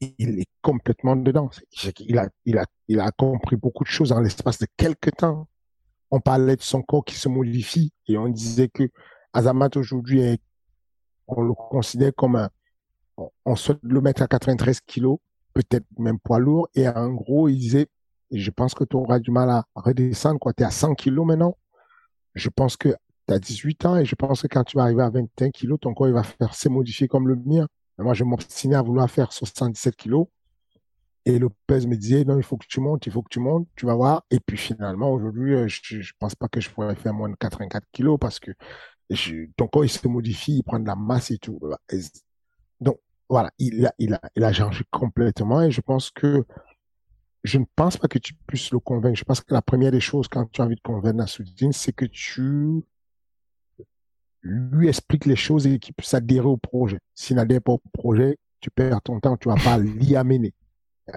[0.00, 1.50] Il est complètement dedans.
[1.98, 5.48] Il a, il a, il a compris beaucoup de choses en l'espace de quelques temps.
[6.10, 8.84] On parlait de son corps qui se modifie et on disait que
[9.34, 10.40] Azamat aujourd'hui est,
[11.26, 12.50] on le considère comme un,
[13.44, 15.18] on souhaite le mettre à 93 kilos
[15.54, 16.68] peut-être même poids lourd.
[16.74, 17.88] Et en gros, il disait,
[18.30, 20.38] je pense que tu auras du mal à redescendre.
[20.56, 21.56] Tu es à 100 kilos maintenant.
[22.34, 22.90] Je pense que
[23.28, 25.78] tu as 18 ans et je pense que quand tu vas arriver à 21 kilos,
[25.80, 27.66] ton corps, il va faire modifier comme le mien.
[27.98, 30.26] moi, je m'obstinais à vouloir faire 77 kilos.
[31.26, 33.68] Et Lopez me disait, non, il faut que tu montes, il faut que tu montes,
[33.76, 34.24] tu vas voir.
[34.30, 37.34] Et puis finalement, aujourd'hui, euh, je ne pense pas que je pourrais faire moins de
[37.34, 38.52] 84 kilos parce que
[39.56, 41.60] ton corps, il se modifie, il prend de la masse et tout.
[42.80, 42.98] Donc,
[43.30, 46.44] voilà, il a, a, il a changé complètement et je pense que
[47.44, 49.16] je ne pense pas que tu puisses le convaincre.
[49.16, 51.92] Je pense que la première des choses quand tu as envie de convaincre Nassoudine, c'est
[51.92, 52.82] que tu
[54.42, 56.98] lui expliques les choses et qu'il puisse adhérer au projet.
[57.14, 60.52] S'il n'adhère pas au projet, tu perds ton temps, tu vas pas l'y amener.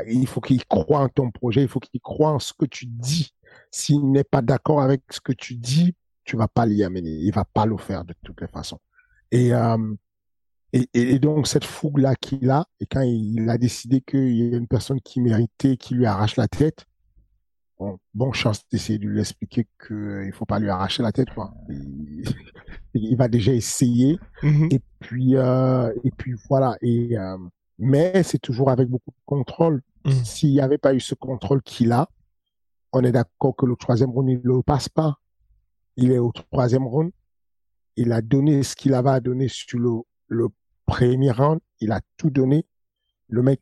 [0.07, 2.85] Il faut qu'il croit en ton projet, il faut qu'il croit en ce que tu
[2.85, 3.33] dis.
[3.71, 7.09] S'il n'est pas d'accord avec ce que tu dis, tu vas pas l'y amener.
[7.09, 8.79] Il va pas le faire de toutes les façons.
[9.31, 9.77] Et euh,
[10.73, 14.57] et, et, donc, cette fougue-là qu'il a, et quand il, a décidé qu'il y a
[14.57, 16.87] une personne qui méritait, qui lui arrache la tête,
[17.77, 21.29] bon, bon chance d'essayer de lui expliquer qu'il ne faut pas lui arracher la tête.
[21.29, 21.53] Quoi.
[22.95, 24.17] Il, va déjà essayer.
[24.41, 24.73] Mm-hmm.
[24.73, 26.75] Et puis, euh, et puis voilà.
[26.81, 27.37] Et, euh,
[27.77, 29.83] mais c'est toujours avec beaucoup de contrôle.
[30.05, 30.11] Mm.
[30.23, 32.09] S'il n'y avait pas eu ce contrôle qu'il a,
[32.93, 35.19] on est d'accord que le troisième round, il ne le passe pas.
[35.97, 37.11] Il est au troisième round.
[37.95, 40.47] Il a donné ce qu'il avait à donner sur le, le
[40.85, 42.65] premier round, il a tout donné.
[43.29, 43.61] Le mec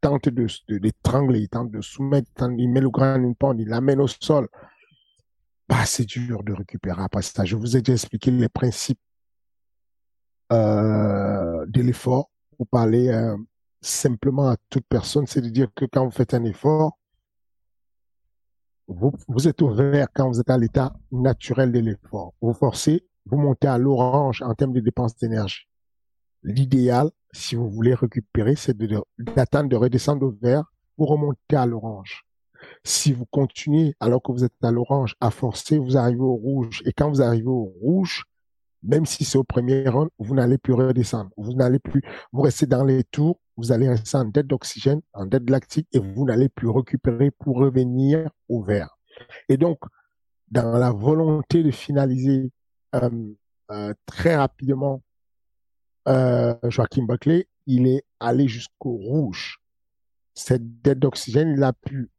[0.00, 0.46] tente de,
[0.78, 4.48] d'étrangler, il tente de soumettre, il, met le grand une il l'amène au sol.
[5.68, 7.44] Bah, c'est dur de récupérer après ça.
[7.44, 9.00] Je vous ai déjà expliqué les principes
[10.52, 12.30] euh, de l'effort.
[12.58, 13.36] Vous parlez euh,
[13.80, 16.98] simplement à toute personne, c'est de dire que quand vous faites un effort,
[18.88, 22.34] vous, vous êtes ouvert quand vous êtes à l'état naturel de l'effort.
[22.40, 25.68] Vous forcez, vous montez à l'orange en termes de dépenses d'énergie.
[26.42, 28.76] L'idéal, si vous voulez récupérer, c'est
[29.18, 30.64] d'attendre de, redescendre au vert
[30.96, 32.24] pour remonter à l'orange.
[32.84, 36.82] Si vous continuez alors que vous êtes à l'orange à forcer, vous arrivez au rouge.
[36.84, 38.24] Et quand vous arrivez au rouge,
[38.82, 41.30] même si c'est au premier rang, vous n'allez plus redescendre.
[41.36, 42.02] Vous n'allez plus,
[42.32, 45.98] vous restez dans les tours, vous allez rester en dette d'oxygène, en dette lactique et
[45.98, 48.98] vous n'allez plus récupérer pour revenir au vert.
[49.48, 49.78] Et donc,
[50.50, 52.50] dans la volonté de finaliser
[52.94, 53.10] euh,
[53.70, 55.02] euh, très rapidement
[56.08, 59.58] euh, Joachim Buckley, il est allé jusqu'au rouge.
[60.34, 62.10] Cette dette d'oxygène, il a pu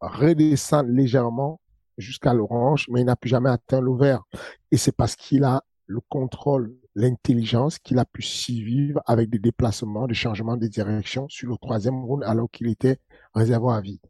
[0.00, 1.60] redescendre légèrement
[1.98, 4.22] jusqu'à l'orange, mais il n'a plus jamais atteint le vert.
[4.70, 10.06] Et c'est parce qu'il a le contrôle, l'intelligence qu'il a pu survivre avec des déplacements,
[10.06, 12.98] des changements de direction sur le troisième round alors qu'il était
[13.34, 14.00] réservoir à vide.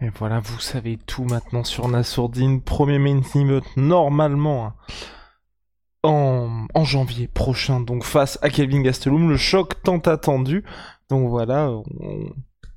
[0.00, 2.60] Et voilà, vous savez tout maintenant sur Nassourdine.
[2.60, 4.72] Premier main event normalement.
[6.04, 10.64] En, janvier prochain, donc face à Kelvin Gastelum, le choc tant attendu.
[11.08, 11.70] Donc voilà,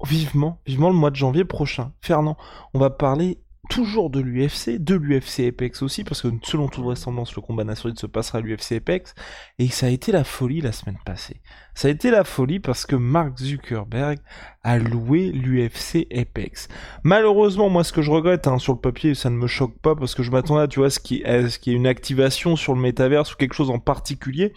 [0.04, 1.92] vivement, vivement le mois de janvier prochain.
[2.02, 2.38] Fernand,
[2.74, 7.36] on va parler toujours de l'UFC, de l'UFC Apex aussi, parce que selon toute vraisemblance,
[7.36, 9.16] le combat national se passera à l'UFC Apex,
[9.60, 11.42] et ça a été la folie la semaine passée.
[11.74, 14.20] Ça a été la folie parce que Mark Zuckerberg
[14.64, 16.68] a loué l'UFC Apex.
[17.04, 19.96] Malheureusement, moi, ce que je regrette hein, sur le papier, ça ne me choque pas,
[19.96, 22.56] parce que je m'attendais à, tu vois, ce qui est, ce qui est une activation
[22.56, 24.54] sur le métaverse ou quelque chose en particulier.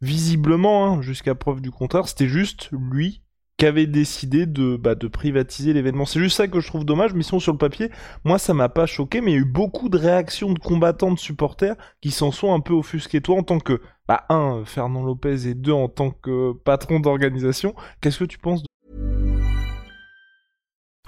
[0.00, 3.22] Visiblement, hein, jusqu'à preuve du contraire, c'était juste lui
[3.66, 6.06] avait décidé de, bah, de privatiser l'événement.
[6.06, 7.90] C'est juste ça que je trouve dommage, mais sinon sur le papier,
[8.24, 11.12] moi ça m'a pas choqué, mais il y a eu beaucoup de réactions de combattants,
[11.12, 13.20] de supporters qui s'en sont un peu offusqués.
[13.20, 17.74] Toi en tant que, bah, un, Fernand Lopez et deux, en tant que patron d'organisation,
[18.00, 18.66] qu'est-ce que tu penses de...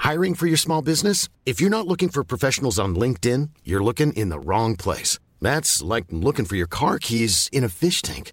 [0.04, 1.28] Hiring for your small business?
[1.46, 5.18] If you're not looking for professionals on LinkedIn, you're looking in the wrong place.
[5.40, 8.32] That's like looking for your car keys in a fish tank.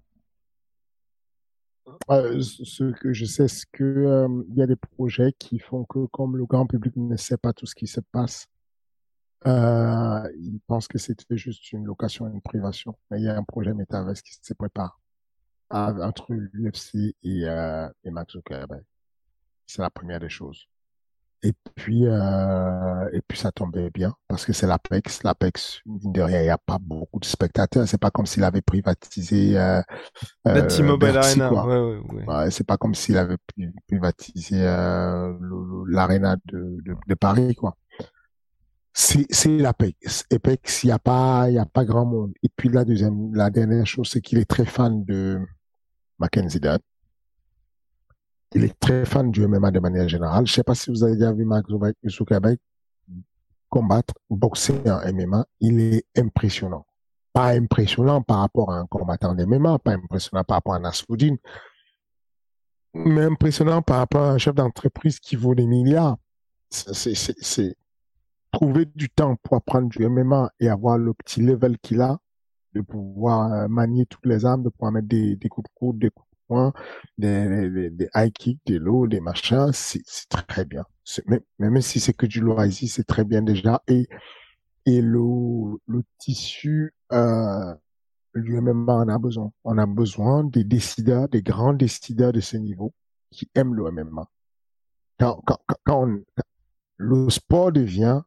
[2.09, 6.05] Euh, ce que je sais, c'est que il y a des projets qui font que,
[6.07, 8.47] comme le grand public ne sait pas tout ce qui se passe,
[9.47, 12.97] euh, ils pensent que c'était juste une location, une privation.
[13.09, 14.99] Mais il y a un projet Metaverse qui se prépare
[15.69, 18.83] entre l'UFC et, euh, et Max Zuckerberg.
[19.65, 20.67] C'est la première des choses.
[21.43, 25.23] Et puis, euh, et puis ça tombait bien parce que c'est l'Apex.
[25.23, 27.87] L'Apex, mine de rien, il n'y a pas beaucoup de spectateurs.
[27.87, 29.81] C'est pas comme s'il avait privatisé euh,
[30.45, 31.51] La euh, T-Mobile Arena.
[31.51, 32.25] Ouais, ouais, ouais.
[32.27, 37.13] Ouais, c'est pas comme s'il avait pri- privatisé euh, le- le- l'arena de, de, de
[37.15, 37.75] Paris, quoi.
[38.93, 39.25] C'est
[39.57, 40.25] l'Apex.
[40.31, 42.33] Apex, il y a pas il y a pas grand monde.
[42.43, 45.39] Et puis la deuxième la dernière chose, c'est qu'il est très fan de
[46.19, 46.79] Mackenzie Dunn.
[48.53, 50.45] Il est très fan du MMA de manière générale.
[50.45, 51.65] Je sais pas si vous avez déjà vu Mark
[52.07, 52.57] Zuckerberg
[53.69, 55.45] combattre, boxer en MMA.
[55.61, 56.85] Il est impressionnant.
[57.33, 61.37] Pas impressionnant par rapport à un combattant de MMA, pas impressionnant par rapport à Nasruddin,
[62.93, 66.17] mais impressionnant par rapport à un chef d'entreprise qui vaut des milliards.
[66.69, 67.75] C'est-
[68.51, 72.19] trouver du temps pour apprendre du MMA et avoir le petit level qu'il a,
[72.73, 75.99] de pouvoir euh, manier toutes les armes, de pouvoir mettre des, des coups de coude,
[75.99, 76.27] des coups
[77.17, 80.85] des, high kicks, des low, des machins, c'est très bien.
[81.59, 83.81] Même, si c'est que du loisir, c'est très bien déjà.
[83.87, 84.07] Et,
[84.85, 85.77] le,
[86.17, 87.73] tissu euh,
[88.35, 89.51] MMA en a besoin.
[89.63, 92.93] On a besoin des décideurs, des grands décideurs de ce niveau
[93.29, 94.27] qui aiment le MMA.
[95.19, 95.41] Quand,
[95.85, 96.17] quand,
[96.97, 98.21] le sport devient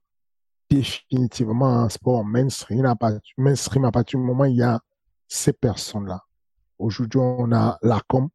[0.70, 2.94] définitivement un sport mainstream
[3.36, 4.80] mainstream à partir du moment où il y a
[5.28, 6.24] ces personnes-là.
[6.78, 8.28] Aujourd'hui, on a l'ACOM.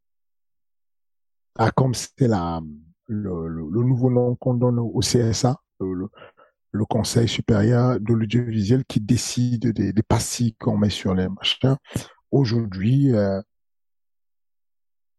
[1.57, 2.61] l'ACOM, c'est la,
[3.07, 8.85] le, le, le nouveau nom qu'on donne au CSA, le, le- Conseil supérieur de l'audiovisuel
[8.85, 11.75] qui décide des, des pastilles qu'on met sur les machins.
[12.31, 13.41] Aujourd'hui, euh,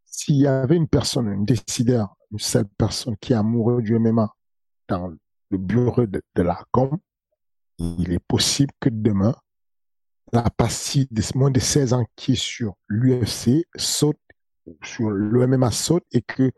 [0.05, 4.33] s'il y avait une personne, une décideur, une seule personne qui est amoureuse du MMA
[4.87, 5.13] dans
[5.49, 6.97] le bureau de, de la com,
[7.79, 9.35] il est possible que demain,
[10.31, 14.17] la pastille de moins de 16 ans qui est sur l'UFC saute,
[14.83, 16.51] sur le MMA saute et que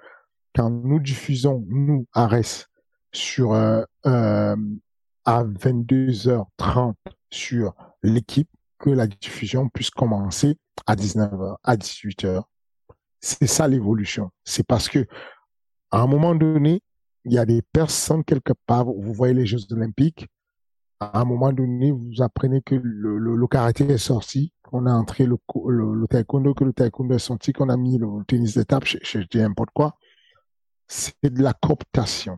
[0.55, 2.67] quand nous diffusons, nous, Ares,
[3.11, 4.55] sur, euh, euh,
[5.25, 6.93] à 22h30
[7.31, 12.43] sur l'équipe, que la diffusion puisse commencer à 19h, à 18h.
[13.21, 14.31] C'est ça l'évolution.
[14.43, 15.07] C'est parce que,
[15.91, 16.81] à un moment donné,
[17.23, 20.27] il y a des personnes quelque part, vous voyez les Jeux Olympiques,
[21.13, 25.25] à un moment donné, vous apprenez que le, le, karaté est sorti, qu'on a entré
[25.25, 25.37] le,
[26.07, 29.19] taekwondo, que le taekwondo est sorti, qu'on a mis le, tennis de table, je, je
[29.19, 29.97] dis n'importe quoi.
[30.87, 32.37] C'est de la cooptation.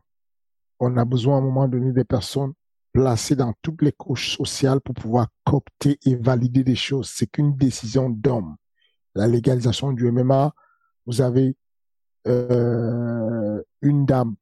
[0.80, 2.54] On a besoin à un moment donné des personnes
[2.93, 7.12] placées dans toutes les couches sociales pour pouvoir coopter et valider des choses.
[7.13, 8.56] C'est qu'une décision d'homme.
[9.15, 10.54] La légalisation du MMA,
[11.06, 11.56] vous avez
[12.28, 14.36] euh, une dame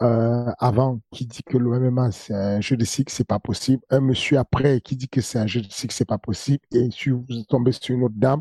[0.00, 3.82] euh, avant qui dit que le MMA c'est un jeu de cycle, c'est pas possible.
[3.90, 6.60] Un monsieur après qui dit que c'est un jeu de cycle, c'est pas possible.
[6.72, 8.40] Et si vous tombez sur une autre dame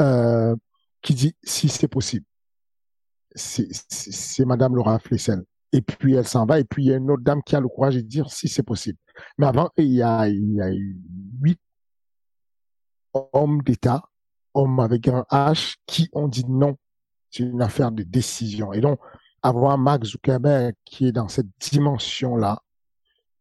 [0.00, 0.54] euh,
[1.02, 2.26] qui dit si c'est possible.
[3.36, 5.42] C'est Madame Laura Flessel.
[5.72, 6.60] Et puis elle s'en va.
[6.60, 8.48] Et puis il y a une autre dame qui a le courage de dire si
[8.48, 8.98] c'est possible.
[9.38, 10.68] Mais avant, il y a, il y a
[11.40, 11.60] huit
[13.32, 14.04] hommes d'État,
[14.54, 16.76] hommes avec un H, qui ont dit non.
[17.30, 18.72] C'est une affaire de décision.
[18.72, 19.00] Et donc,
[19.44, 22.62] avoir Mark Zuckerberg qui est dans cette dimension-là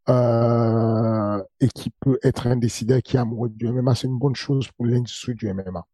[0.10, 4.36] euh, et qui peut être un décideur qui est amoureux du MMA, c'est une bonne
[4.36, 5.88] chose pour l'industrie du MMA.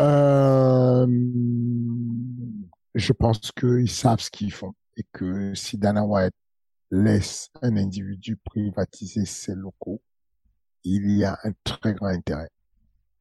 [0.00, 1.06] Euh,
[2.94, 6.34] je pense qu'ils savent ce qu'ils font et que si Dana White
[6.90, 10.02] laisse un individu privatiser ses locaux,
[10.82, 12.50] il y a un très grand intérêt.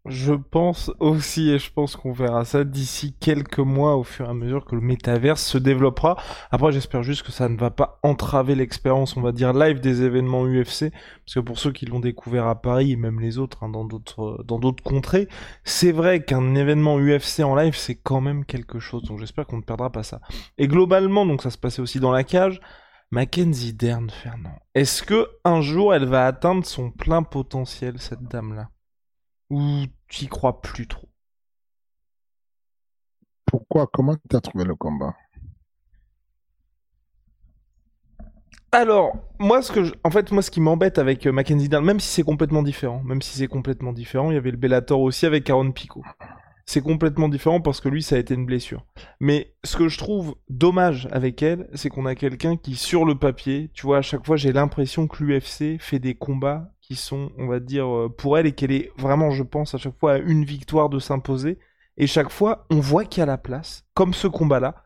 [0.05, 4.29] Je pense aussi, et je pense qu'on verra ça d'ici quelques mois au fur et
[4.29, 6.15] à mesure que le métaverse se développera.
[6.51, 10.04] Après, j'espère juste que ça ne va pas entraver l'expérience, on va dire, live des
[10.04, 10.91] événements UFC,
[11.25, 13.83] parce que pour ceux qui l'ont découvert à Paris, et même les autres, hein, dans
[13.83, 15.27] d'autres, contrées,
[15.65, 19.58] c'est vrai qu'un événement UFC en live, c'est quand même quelque chose, donc j'espère qu'on
[19.58, 20.21] ne perdra pas ça.
[20.58, 22.62] Et globalement, donc ça se passait aussi dans la cage,
[23.12, 28.69] Mackenzie Dern, Fernand, est-ce que un jour elle va atteindre son plein potentiel, cette dame-là?
[29.50, 31.10] Ou tu y crois plus trop?
[33.45, 33.85] Pourquoi?
[33.87, 35.13] Comment tu as trouvé le combat?
[38.71, 41.83] Alors, moi, ce que je- en fait, moi, ce qui m'embête avec euh, Mackenzie Dern,
[41.83, 45.00] même si c'est complètement différent, même si c'est complètement différent, il y avait le Bellator
[45.02, 46.04] aussi avec Aaron Pico.
[46.65, 48.85] C'est complètement différent parce que lui, ça a été une blessure.
[49.19, 53.15] Mais ce que je trouve dommage avec elle, c'est qu'on a quelqu'un qui, sur le
[53.15, 57.48] papier, tu vois, à chaque fois, j'ai l'impression que l'UFC fait des combats sont, on
[57.48, 60.17] va dire, euh, pour elle et qu'elle est vraiment, je pense, à chaque fois à
[60.17, 61.60] une victoire de s'imposer.
[61.98, 64.83] Et chaque fois, on voit qu'il y a la place, comme ce combat-là.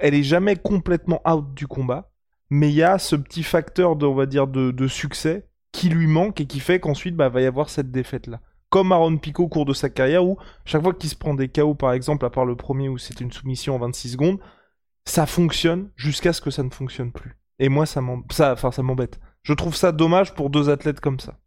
[0.00, 2.10] Elle est jamais complètement out du combat
[2.50, 6.06] mais il y a ce petit facteur de, on va dire, de, succès qui lui
[6.06, 8.40] manque et qui fait qu'ensuite, bah, va y avoir cette défaite-là.
[8.70, 11.48] Comme Aaron Pico au cours de sa carrière où, chaque fois qu'il se prend des
[11.48, 14.38] KO, par exemple, à part le premier où c'était une soumission en 26 secondes,
[15.04, 17.38] ça fonctionne jusqu'à ce que ça ne fonctionne plus.
[17.58, 19.20] Et moi, ça m'embête.
[19.42, 21.38] Je trouve ça dommage pour deux athlètes comme ça.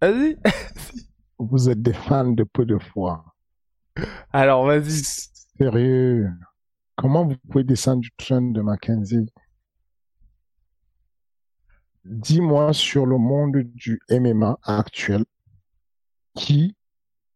[0.00, 0.36] Vas-y.
[1.38, 3.24] Vous êtes des fans de peu de foi.
[4.32, 5.02] Alors, vas-y.
[5.58, 6.30] Sérieux.
[6.96, 9.26] Comment vous pouvez descendre du train de Mackenzie?
[12.04, 15.24] Dis-moi sur le monde du MMA actuel
[16.34, 16.76] qui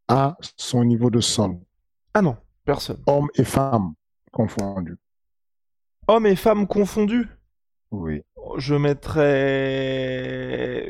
[0.09, 1.59] a son niveau de sol,
[2.14, 3.03] Ah non, personne.
[3.07, 3.95] hommes et femmes
[4.33, 4.97] confondus.
[6.09, 7.29] Hommes et femmes confondus.
[7.91, 8.23] Oui.
[8.59, 9.33] Je mettrais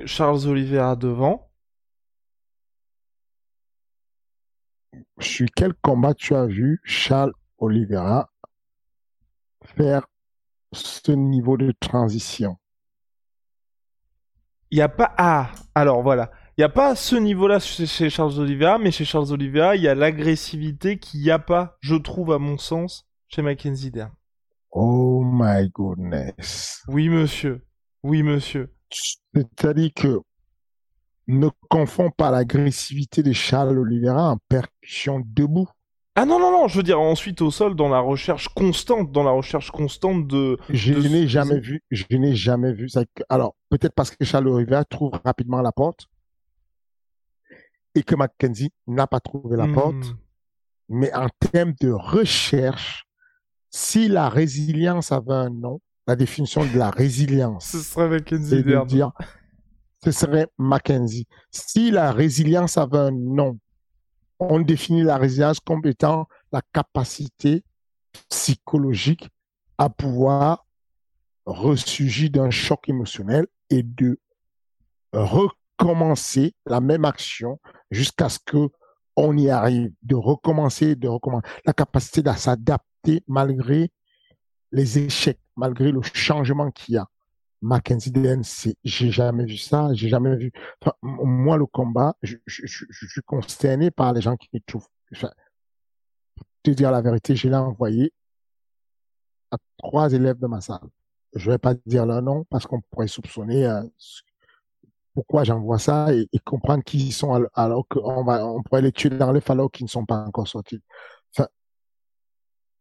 [0.06, 1.50] Charles Oliveira devant.
[5.18, 8.30] Sur quel combat tu as vu Charles Oliveira
[9.76, 10.06] faire
[10.72, 12.58] ce niveau de transition?
[14.70, 15.14] Il n'y a pas.
[15.16, 16.30] Ah Alors voilà.
[16.56, 19.82] Il n'y a pas ce niveau-là chez, chez Charles Oliveira, mais chez Charles Oliveira, il
[19.82, 24.10] y a l'agressivité qu'il n'y a pas, je trouve, à mon sens, chez Mackenzie Dern.
[24.78, 26.82] Oh my goodness.
[26.88, 27.64] Oui, monsieur.
[28.02, 28.74] Oui, monsieur.
[29.34, 30.20] C'est-à-dire que
[31.28, 35.66] ne confonds pas l'agressivité de Charles Oliveira en percussion debout.
[36.14, 39.22] Ah non, non, non, je veux dire, ensuite au sol, dans la recherche constante, dans
[39.24, 40.58] la recherche constante de.
[40.68, 43.04] Je de- n'ai jamais vu, je n'ai jamais vu ça.
[43.30, 46.06] Alors, peut-être parce que Charles Oliveira trouve rapidement la porte
[47.94, 49.72] et que Mackenzie n'a pas trouvé la Hmm.
[49.74, 50.16] porte.
[50.90, 53.05] Mais en termes de recherche,
[53.70, 58.62] si la résilience avait un nom, la définition de la résilience, Ce serait Mackenzie c'est
[58.62, 58.86] de Dern.
[58.86, 59.12] dire,
[60.04, 61.26] ce serait Mackenzie.
[61.50, 63.58] Si la résilience avait un nom,
[64.38, 67.64] on définit la résilience comme étant la capacité
[68.28, 69.28] psychologique
[69.78, 70.64] à pouvoir
[71.44, 74.18] ressurgir d'un choc émotionnel et de
[75.12, 77.58] recommencer la même action
[77.90, 78.68] jusqu'à ce que
[79.18, 81.46] on y arrive, de recommencer, de recommencer.
[81.64, 82.84] La capacité à s'adapter
[83.26, 83.90] malgré
[84.72, 87.06] les échecs, malgré le changement qu'il y a.
[87.62, 90.52] Mackenzie Dern, c'est, j'ai jamais vu ça, j'ai jamais vu.
[91.02, 94.86] Moi, le combat, je, suis consterné par les gens qui trouvent.
[95.12, 95.30] Enfin,
[96.34, 98.12] pour te dire la vérité, je l'ai envoyé
[99.50, 100.88] à trois élèves de ma salle.
[101.34, 103.82] Je vais pas dire leur nom parce qu'on pourrait soupçonner euh,
[105.14, 108.92] pourquoi j'envoie ça et, comprendre qui ils sont al- alors qu'on va, on pourrait les
[108.92, 110.80] tuer dans les alors qu'ils ne sont pas encore sortis.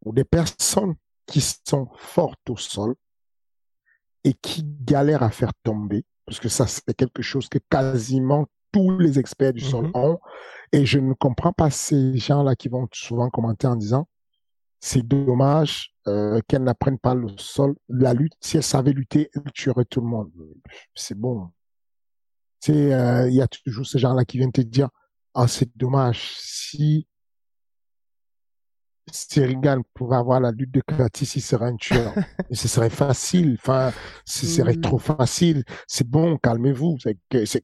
[0.01, 2.95] Pour des personnes qui sont fortes au sol,
[4.23, 8.97] et qui galèrent à faire tomber, parce que ça, c'est quelque chose que quasiment tous
[8.97, 9.91] les experts du sol Mhm.
[9.93, 10.19] ont.
[10.71, 14.07] Et je ne comprends pas ces gens-là qui vont souvent commenter en disant
[14.81, 18.33] c'est dommage euh, qu'elle n'apprenne pas le sol, la lutte.
[18.41, 20.31] Si elle savait lutter, elle tuerait tout le monde.
[20.93, 21.49] C'est bon.
[22.69, 24.89] Euh, il y a toujours ces gens-là qui viennent te dire
[25.35, 27.07] ah c'est dommage si
[29.11, 32.13] Sterrigan pouvait avoir la lutte de Curtis, il serait un tueur.
[32.49, 33.57] Et ce serait facile.
[33.59, 33.91] Enfin,
[34.25, 34.81] ce serait Oui.
[34.81, 35.63] trop facile.
[35.87, 36.97] C'est bon, calmez-vous.
[37.45, 37.63] C'est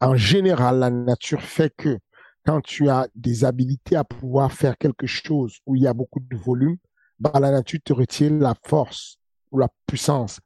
[0.00, 1.98] en général, la nature fait que
[2.44, 6.18] quand tu as des habilités à pouvoir faire quelque chose où il y a beaucoup
[6.20, 6.76] de volume,
[7.20, 9.16] bah, la nature te retire la force
[9.52, 10.40] ou la puissance.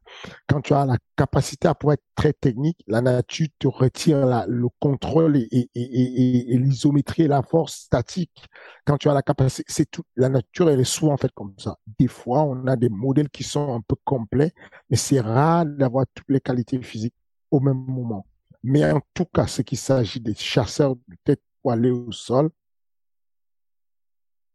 [0.47, 4.67] Quand tu as la capacité à pouvoir être très technique, la nature te retire le
[4.79, 8.45] contrôle et, l'isométrie et la force statique.
[8.85, 10.03] Quand tu as la capacité, c'est tout.
[10.15, 11.77] La nature, elle est souvent faite comme ça.
[11.97, 14.53] Des fois, on a des modèles qui sont un peu complets,
[14.89, 17.15] mais c'est rare d'avoir toutes les qualités physiques
[17.49, 18.25] au même moment.
[18.63, 22.49] Mais en tout cas, ce qu'il s'agit des chasseurs de tête poilée au sol,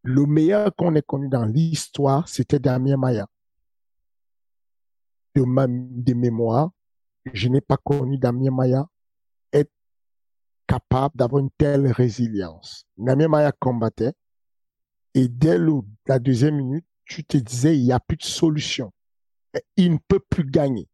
[0.03, 3.27] le meilleur qu'on ait connu dans l'histoire, c'était Damien Maya.
[5.35, 6.71] De ma, des mémoires,
[7.33, 8.87] je n'ai pas connu Damien Maya
[9.53, 9.73] être
[10.67, 12.85] capable d'avoir une telle résilience.
[12.99, 14.13] Damien Maya combattait
[15.15, 18.93] et dès le- la deuxième minute, tu te disais, il n'y a plus de solution.
[19.77, 20.89] Il ne peut plus gagner.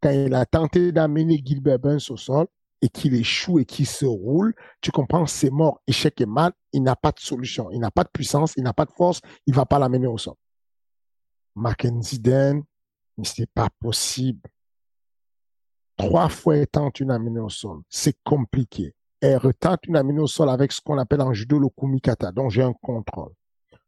[0.00, 2.46] Quand il a tenté d'amener Gilbert Burns au sol
[2.82, 6.82] et qu'il échoue et qu'il se roule, tu comprends, c'est mort, échec et mal, il
[6.82, 7.70] n'a pas de solution.
[7.70, 10.18] Il n'a pas de puissance, il n'a pas de force, il va pas l'amener au
[10.18, 10.34] sol.
[11.54, 12.62] Mackenzie Den,
[13.16, 14.48] mais c'est pas possible.
[15.96, 17.82] Trois fois elle tente une amenée au sol.
[17.88, 18.94] C'est compliqué.
[19.20, 22.50] Elle retente une amenée au sol avec ce qu'on appelle en judo le kumikata, donc
[22.50, 23.32] j'ai un contrôle.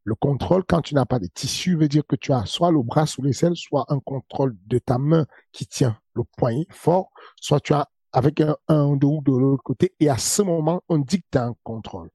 [0.04, 2.80] Le contrôle, quand tu n'as pas de tissu, veut dire que tu as soit le
[2.80, 7.10] bras sous l'aisselle, soit un contrôle de ta main qui tient le poignet fort,
[7.40, 9.94] soit tu as avec un, un dos de l'autre côté.
[9.98, 12.08] Et à ce moment, on dit que tu as un contrôle.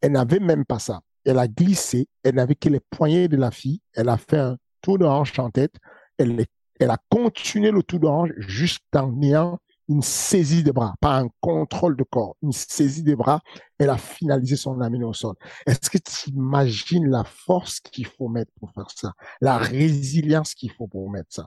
[0.00, 1.00] Elle n'avait même pas ça.
[1.24, 2.06] Elle a glissé.
[2.22, 3.80] Elle n'avait que les poignets de la fille.
[3.94, 5.74] Elle a fait un tour de hanche en tête.
[6.18, 6.44] Elle,
[6.78, 9.58] elle a continué le tour de hanche juste en ayant
[9.88, 13.40] une saisie des bras, pas un contrôle de corps, une saisie des bras.
[13.78, 15.34] Elle a finalisé son amené au sol.
[15.66, 20.72] Est-ce que tu imagines la force qu'il faut mettre pour faire ça, la résilience qu'il
[20.72, 21.46] faut pour mettre ça?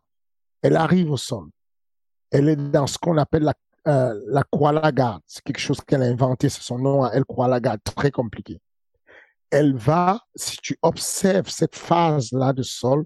[0.64, 1.50] Elle arrive au sol.
[2.32, 3.54] Elle est dans ce qu'on appelle la,
[3.88, 5.22] euh, la croix garde.
[5.28, 6.50] C'est quelque chose qu'elle a inventé.
[6.50, 7.82] C'est son nom à elle, croix garde.
[7.84, 8.60] Très compliqué.
[9.50, 13.06] Elle va, si tu observes cette phase-là de sol,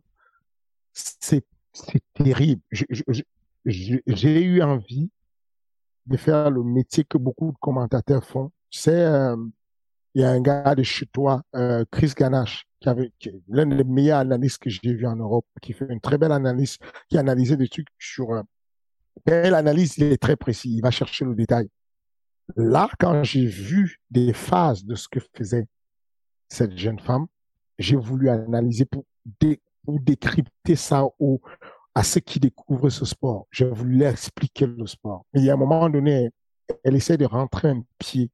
[0.94, 1.44] c'est
[2.14, 2.62] terrible.
[3.66, 5.10] J'ai eu envie
[6.06, 8.52] de faire le métier que beaucoup de commentateurs font.
[8.70, 9.36] C'est euh,
[10.14, 13.12] il y a un gars de chez toi, euh, Chris Ganache, qui avait
[13.48, 16.78] l'un des meilleurs analystes que j'ai vu en Europe, qui fait une très belle analyse,
[17.10, 18.32] qui a analysé des trucs sur.
[18.32, 18.44] Euh,
[19.26, 21.70] l'analyse, il est très précis, il va chercher le détail.
[22.56, 25.66] Là, quand j'ai vu des phases de ce que faisait
[26.48, 27.26] cette jeune femme,
[27.80, 29.06] j'ai voulu analyser pour,
[29.88, 31.42] décrypter ça au,
[31.94, 33.48] à ceux qui découvrent ce sport.
[33.50, 35.26] Je leur expliquer le sport.
[35.34, 36.32] Il y a un moment donné,
[36.84, 38.30] elle essaie de rentrer un pied.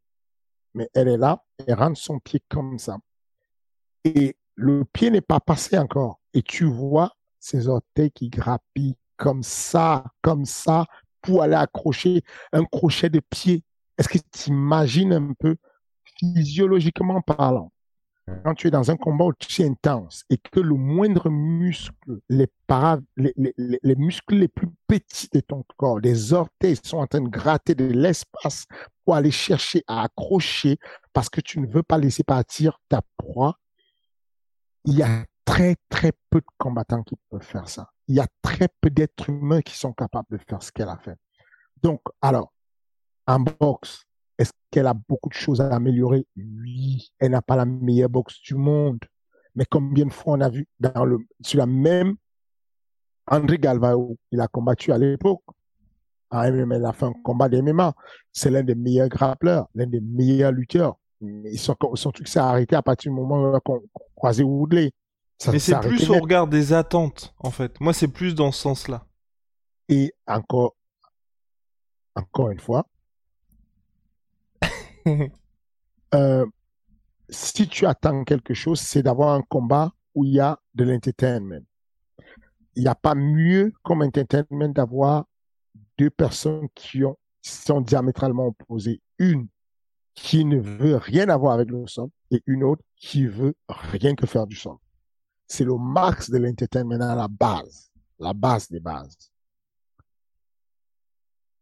[0.74, 2.98] Mais elle est là, elle rentre son pied comme ça.
[4.04, 6.20] Et le pied n'est pas passé encore.
[6.34, 10.86] Et tu vois ses orteils qui grappillent comme ça, comme ça,
[11.22, 12.24] pour aller accrocher
[12.54, 13.64] un crochet de pied.
[13.98, 15.58] Est-ce que tu imagines un peu,
[16.18, 17.72] physiologiquement parlant,
[18.44, 21.94] quand tu es dans un combat aussi intense et que le moindre muscle,
[22.30, 26.98] les, para, les, les, les, muscles les plus petits de ton corps, les orteils sont
[26.98, 28.66] en train de gratter de l'espace
[29.04, 30.78] pour aller chercher à accrocher
[31.14, 33.58] parce que tu ne veux pas laisser partir ta proie,
[34.86, 37.92] il y a très, très peu de combattants qui peuvent faire ça.
[38.08, 40.98] Il y a très peu d'êtres humains qui sont capables de faire ce qu'elle a
[40.98, 41.18] fait.
[41.82, 42.54] Donc, alors,
[43.28, 44.06] en boxe,
[44.38, 46.26] est-ce qu'elle a beaucoup de choses à améliorer?
[46.36, 49.00] Oui, elle n'a pas la meilleure boxe du monde.
[49.56, 52.16] Mais combien de fois on a vu dans le, sur la même
[53.28, 55.44] André Galvao, il a combattu à l'époque.
[56.30, 57.94] À MMA, il a fait un combat d'MMA.
[58.32, 60.98] C'est l'un des meilleurs grappleurs, l'un des meilleurs lutteurs.
[61.56, 63.60] Sont, son truc s'est arrêté à partir du moment où on a
[64.16, 64.92] croisé Woodley.
[65.52, 67.80] Mais c'est plus au regard des attentes, en fait.
[67.80, 69.06] Moi, c'est plus dans ce sens-là.
[69.90, 70.76] Et encore,
[72.16, 72.86] encore une fois,
[76.14, 76.46] Euh,
[77.30, 81.64] si tu attends quelque chose, c'est d'avoir un combat où il y a de l'entertainment.
[82.76, 85.26] Il n'y a pas mieux comme entertainment d'avoir
[85.98, 89.02] deux personnes qui, ont, sont diamétralement opposées.
[89.20, 89.48] Une
[90.14, 94.26] qui ne veut rien avoir avec le sol et une autre qui veut rien que
[94.26, 94.76] faire du sol.
[95.48, 99.32] C'est le max de l'entertainment à la base, la base des bases.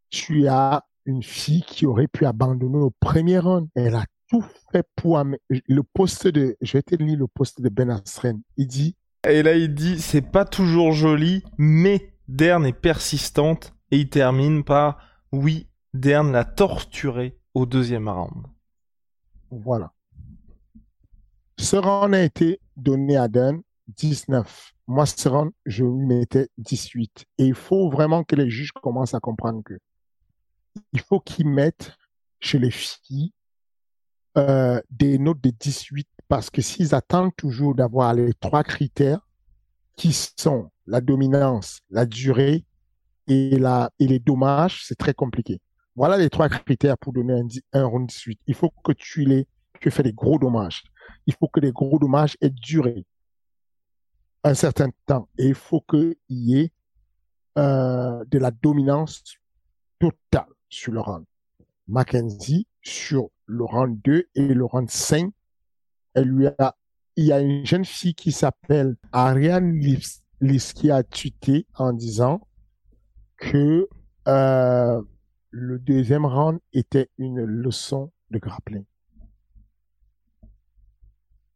[0.09, 3.67] Tu as une fille qui aurait pu abandonner au premier round.
[3.75, 7.69] Elle a tout fait pour le poste de, je vais te lire le poste de
[7.69, 8.41] Ben Asren.
[8.57, 8.95] Il dit.
[9.27, 13.73] Et là, il dit, c'est pas toujours joli, mais Dern est persistante.
[13.91, 14.99] Et il termine par,
[15.31, 18.45] oui, Dern l'a torturé au deuxième round.
[19.49, 19.91] Voilà.
[21.57, 23.61] Ce round a été donné à Dern
[23.97, 24.73] 19.
[24.87, 27.25] Moi, ce round, je lui mettais 18.
[27.39, 29.73] Et il faut vraiment que les juges commencent à comprendre que
[30.93, 31.93] il faut qu'ils mettent
[32.39, 33.33] chez les filles
[34.37, 39.27] euh, des notes de 18 parce que s'ils attendent toujours d'avoir les trois critères
[39.95, 42.65] qui sont la dominance, la durée
[43.27, 45.59] et, la, et les dommages, c'est très compliqué.
[45.95, 48.39] Voilà les trois critères pour donner un, un round 18.
[48.47, 49.47] Il faut que tu les,
[49.81, 50.83] tu fais des gros dommages.
[51.25, 53.05] Il faut que les gros dommages aient duré
[54.43, 56.71] un certain temps et il faut qu'il y ait
[57.57, 59.23] euh, de la dominance
[59.99, 61.23] totale sur le rang.
[61.87, 65.31] Mackenzie sur le rang 2 et le rang 5.
[66.13, 66.75] Elle lui a,
[67.15, 72.47] il y a une jeune fille qui s'appelle Ariane Lis, qui a tweeté en disant
[73.37, 73.87] que
[74.27, 75.01] euh,
[75.51, 78.85] le deuxième round était une leçon de grappling.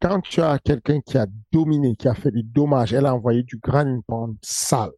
[0.00, 3.42] Quand tu as quelqu'un qui a dominé, qui a fait des dommages, elle a envoyé
[3.42, 4.92] du grand pound sale,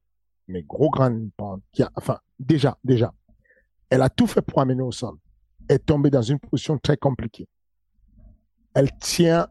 [0.49, 1.61] mais gros grand pound,
[1.95, 3.15] enfin, déjà, déjà,
[3.91, 5.15] elle a tout fait pour amener au sol.
[5.69, 7.49] Elle est tombée dans une position très compliquée.
[8.75, 9.49] Elle tient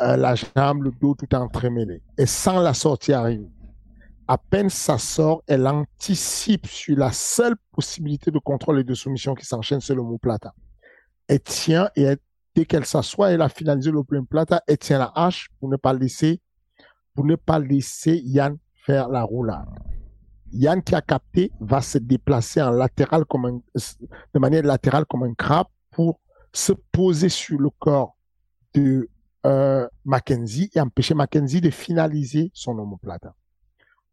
[0.00, 2.02] euh, la jambe, le dos tout entremêlé.
[2.18, 3.48] Et sans la sortie arriver.
[4.26, 9.34] à peine ça sort, elle anticipe sur la seule possibilité de contrôle et de soumission
[9.34, 10.54] qui s'enchaîne, c'est l'omoplata.
[11.28, 12.16] Elle tient et
[12.54, 16.40] dès qu'elle s'assoit, elle a finalisé l'omoplata, elle tient la hache pour ne pas laisser,
[17.14, 19.68] pour ne pas laisser Yann faire la roulade.
[20.54, 23.60] Yann qui a capté va se déplacer en latéral comme un,
[24.34, 26.20] de manière latérale comme un crabe pour
[26.52, 28.16] se poser sur le corps
[28.74, 29.08] de
[29.46, 33.34] euh, Mackenzie et empêcher Mackenzie de finaliser son omoplata.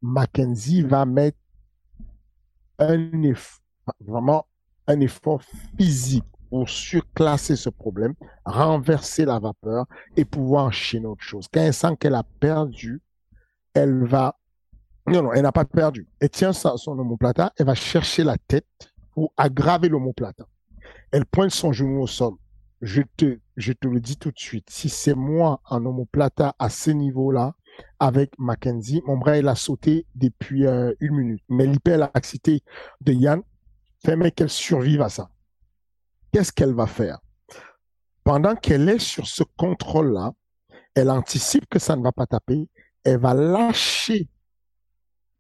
[0.01, 1.37] Mackenzie va mettre
[2.79, 3.11] un
[3.99, 4.47] vraiment
[4.87, 5.41] un effort
[5.77, 8.13] physique pour surclasser ce problème,
[8.43, 9.85] renverser la vapeur
[10.17, 11.47] et pouvoir enchaîner autre chose.
[11.51, 13.01] Quand elle sent qu'elle a perdu,
[13.73, 14.37] elle va...
[15.12, 16.07] Non, non, elle n'a pas perdu.
[16.20, 18.66] Elle tient son omoplata, elle va chercher la tête
[19.14, 20.45] pour aggraver l'omoplata.
[21.12, 22.34] Elle pointe son genou au sol.
[22.82, 24.70] Je te, je te le dis tout de suite.
[24.70, 27.53] Si c'est moi en omoplata à ce niveau-là,
[27.99, 29.01] avec Mackenzie.
[29.05, 31.43] Mon bras, il a sauté depuis euh, une minute.
[31.49, 32.64] Mais l'hyperlaxité
[33.01, 33.41] de Yann
[34.03, 35.30] fait qu'elle survive à ça.
[36.32, 37.20] Qu'est-ce qu'elle va faire?
[38.24, 40.32] Pendant qu'elle est sur ce contrôle-là,
[40.95, 42.70] elle anticipe que ça ne va pas taper.
[43.03, 44.30] Elle va lâcher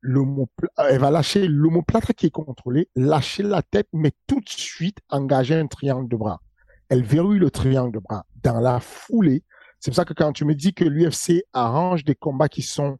[0.03, 5.55] elle va lâcher l'omoplate qui est contrôlé, lâcher la tête, mais tout de suite engager
[5.55, 6.41] un triangle de bras.
[6.89, 8.25] Elle verrouille le triangle de bras.
[8.43, 9.43] Dans la foulée,
[9.79, 12.97] c'est pour ça que quand tu me dis que l'UFC arrange des combats qui sont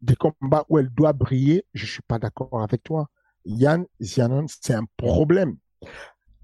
[0.00, 3.08] des combats où elle doit briller, je suis pas d'accord avec toi.
[3.44, 5.56] Yann Zianon, c'est un problème.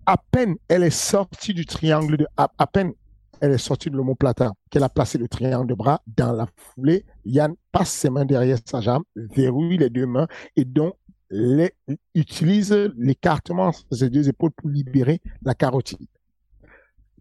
[0.07, 2.93] À peine elle est sortie du triangle de, à, peine
[3.41, 7.05] elle est sortie de l'omoplata, qu'elle a placé le triangle de bras dans la foulée,
[7.25, 10.27] Yann passe ses mains derrière sa jambe, verrouille les deux mains
[10.57, 10.95] et donc
[12.15, 16.09] utilise l'écartement de ses deux épaules pour libérer la carotide.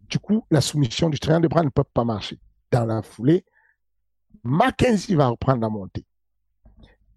[0.08, 2.38] Du coup, la soumission du triangle de bras ne peut pas marcher
[2.70, 3.44] dans la foulée,
[4.42, 6.04] Mackenzie va reprendre la montée.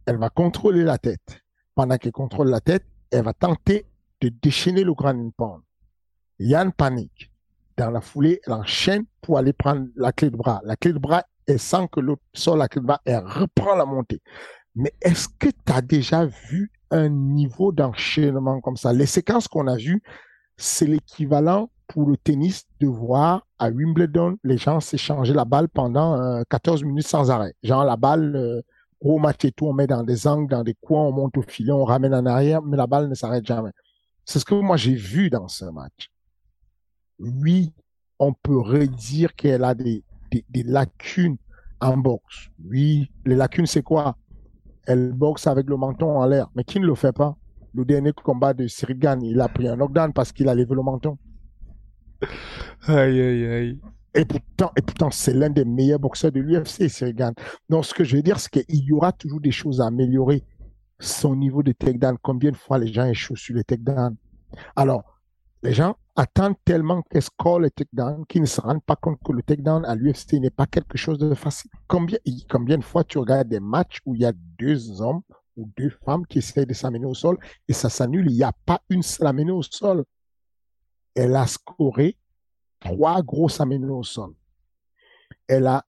[0.06, 1.41] Elle va contrôler la tête.
[1.76, 3.86] Pendant qu'elle contrôle la tête, elle va tenter
[4.20, 5.62] de déchaîner le grand pound.
[6.39, 7.31] Yann panique.
[7.78, 10.62] Dans la foulée, elle enchaîne pour aller prendre la clé de bras.
[10.64, 13.76] La clé de bras, elle sent que l'autre sort la clé de bras, elle reprend
[13.76, 14.22] la montée.
[14.76, 18.94] Mais est-ce que tu as déjà vu un niveau d'enchaînement comme ça?
[18.94, 20.02] Les séquences qu'on a vues,
[20.58, 26.42] c'est l'équivalent pour le tennis de voir à Wimbledon les gens s'échanger la balle pendant
[26.50, 27.54] 14 euh, minutes sans arrêt.
[27.64, 28.62] Genre la balle, euh,
[29.02, 31.42] au match et tout, on met dans des angles, dans des coins, on monte au
[31.42, 33.72] filet, on ramène en arrière, mais la balle ne s'arrête jamais.
[34.24, 36.10] C'est ce que moi j'ai vu dans ce match.
[37.22, 37.74] Oui,
[38.20, 41.38] on peut redire qu'elle a des, des, lacunes
[41.80, 42.50] en boxe.
[42.64, 44.18] Oui, les lacunes, c'est quoi?
[44.86, 46.50] Elle boxe avec le menton en l'air.
[46.56, 47.38] Mais qui ne le fait pas?
[47.74, 50.82] Le dernier combat de Sirigan, il a pris un knockdown parce qu'il a levé le
[50.82, 51.18] menton.
[52.88, 53.80] Aïe, aïe, aïe.
[54.14, 57.32] Et pourtant, et pourtant c'est l'un des meilleurs boxeurs de l'UFC, Sirigan.
[57.70, 60.44] Donc, ce que je veux dire, c'est qu'il y aura toujours des choses à améliorer.
[61.00, 64.18] Son niveau de takedown, combien de fois les gens échouent sur les takedowns?
[64.76, 65.04] Alors,
[65.64, 69.32] les gens attendent tellement qu'est-ce score le takedown qu'ils ne se rendent pas compte que
[69.32, 71.72] le takedown à l'UFC n'est pas quelque chose de facile.
[71.88, 72.18] Combien,
[72.49, 75.22] combien de fois tu regardes des matchs où il y a deux hommes
[75.57, 77.38] ou deux femmes qui essaient de s'amener au sol
[77.68, 80.03] et ça s'annule, il n'y a pas une seule amenée au sol
[81.16, 82.18] elle a scoré
[82.80, 84.34] trois grosses amenées au sol.
[85.47, 85.86] Elle a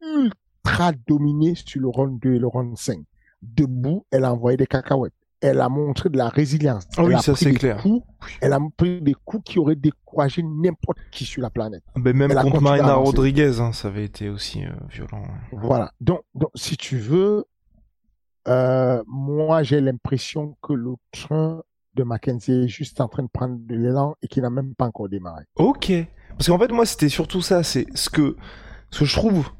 [0.00, 3.00] ultra dominé sur le round 2 et le round 5.
[3.40, 5.14] Debout, elle a envoyé des cacahuètes.
[5.40, 6.84] Elle a montré de la résilience.
[6.96, 7.84] Ah oui, ça c'est clair.
[8.40, 11.82] elle a pris des coups qui auraient découragé n'importe qui sur la planète.
[11.94, 15.22] Ah ben, même contre Marina Rodriguez, hein, ça avait été aussi euh, violent.
[15.52, 15.92] Voilà.
[16.00, 17.44] Donc, donc, si tu veux,
[18.48, 21.62] euh, moi j'ai l'impression que le train
[21.94, 24.86] de Mackenzie est juste en train de prendre de l'élan et qui n'a même pas
[24.86, 25.44] encore démarré.
[25.56, 25.92] Ok.
[26.30, 27.62] Parce qu'en fait, moi, c'était surtout ça.
[27.62, 28.36] C'est ce que,
[28.90, 29.50] ce que je trouve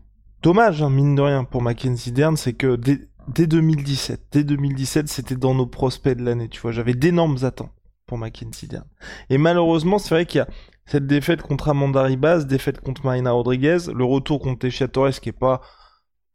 [0.43, 3.08] dommage, hein, mine de rien, pour Mackenzie Dern, c'est que dès,
[3.47, 6.73] 2017, dès 2017, c'était dans nos prospects de l'année, tu vois.
[6.73, 7.73] J'avais d'énormes attentes
[8.07, 8.87] pour Mackenzie Dern.
[9.31, 10.49] Et malheureusement, c'est vrai qu'il y a
[10.87, 15.29] cette défaite contre Amanda Ribas, défaite contre Marina Rodriguez, le retour contre Teixeira Torres qui
[15.29, 15.61] est pas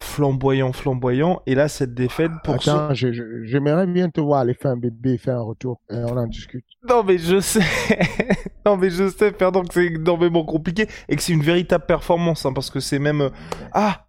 [0.04, 1.42] flamboyant, flamboyant.
[1.48, 5.38] Et là, cette défaite pour Attends, j'aimerais bien te voir aller faire un bébé, faire
[5.38, 6.66] un retour, et on en discute.
[6.88, 7.62] Non, mais je sais.
[8.66, 12.46] non, mais je sais, pardon, que c'est énormément compliqué et que c'est une véritable performance,
[12.46, 13.22] hein, parce que c'est même.
[13.22, 13.30] Euh,
[13.72, 14.06] ah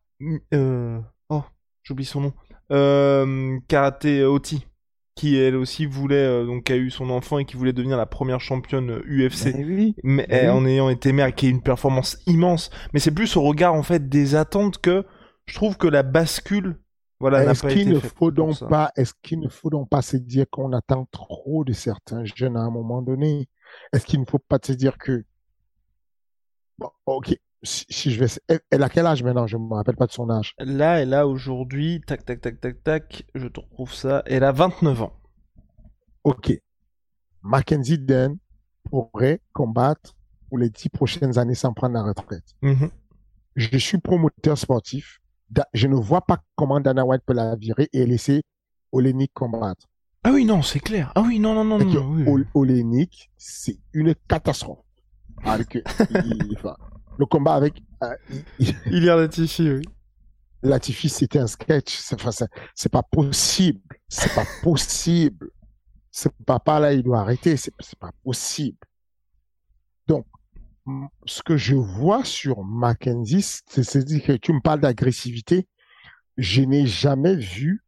[0.53, 0.99] euh...
[1.31, 1.43] Oh,
[1.83, 2.33] j'oublie son nom.
[2.71, 3.59] Euh...
[3.69, 4.67] Karaté Oti
[5.15, 8.07] qui elle aussi voulait euh, donc a eu son enfant et qui voulait devenir la
[8.07, 12.19] première championne UFC mais, oui, mais eh, en ayant été mère qui est une performance
[12.27, 12.71] immense.
[12.93, 15.05] Mais c'est plus au regard en fait des attentes que
[15.47, 16.81] je trouve que la bascule,
[17.21, 20.47] voilà, est-ce qu'il ne faut donc pas, est-ce qu'il ne faut donc pas se dire
[20.51, 23.49] qu'on attend trop de certains jeunes à un moment donné?
[23.93, 25.25] Est-ce qu'il ne faut pas se dire que,
[26.79, 29.47] bon, ok, si, je vais, elle, a quel âge maintenant?
[29.47, 30.55] Je me rappelle pas de son âge.
[30.59, 34.53] Là, elle a aujourd'hui, tac, tac, tac, tac, tac, je te retrouve ça, elle a
[34.53, 35.13] 29 ans.
[36.25, 36.53] Ok.
[37.43, 38.39] Mackenzie Den
[38.85, 40.15] pourrait combattre
[40.49, 42.45] pour les dix prochaines années sans prendre la retraite.
[42.63, 42.91] Mhm.
[43.57, 45.21] Je suis promoteur sportif.
[45.73, 48.43] Je ne vois pas comment Dana White peut la virer et laisser
[48.93, 49.87] Olenik combattre.
[50.25, 51.13] Ah oui, non, c'est clair.
[51.15, 51.85] Ah oui, non, non, non.
[51.85, 54.79] non Olenik, c'est une catastrophe.
[55.45, 55.79] Avec,
[57.19, 57.83] le combat avec.
[58.03, 58.17] Euh,
[58.59, 59.83] il y a Latifi, oui.
[60.63, 62.01] Latifi, c'était un sketch.
[62.75, 63.81] C'est pas possible.
[64.09, 65.51] C'est pas possible.
[66.11, 67.57] Ce papa-là, il doit arrêter.
[67.57, 68.79] C'est pas possible.
[70.07, 70.27] Donc,
[71.27, 75.67] ce que je vois sur Mackenzie, c'est dire que tu me parles d'agressivité.
[76.39, 77.85] Je n'ai jamais vu,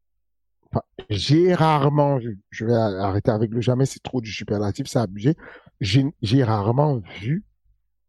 [0.71, 4.99] enfin, j'ai rarement vu, je vais arrêter avec le jamais, c'est trop du superlatif, c'est
[4.99, 5.35] abusé.
[5.81, 7.45] J'ai rarement vu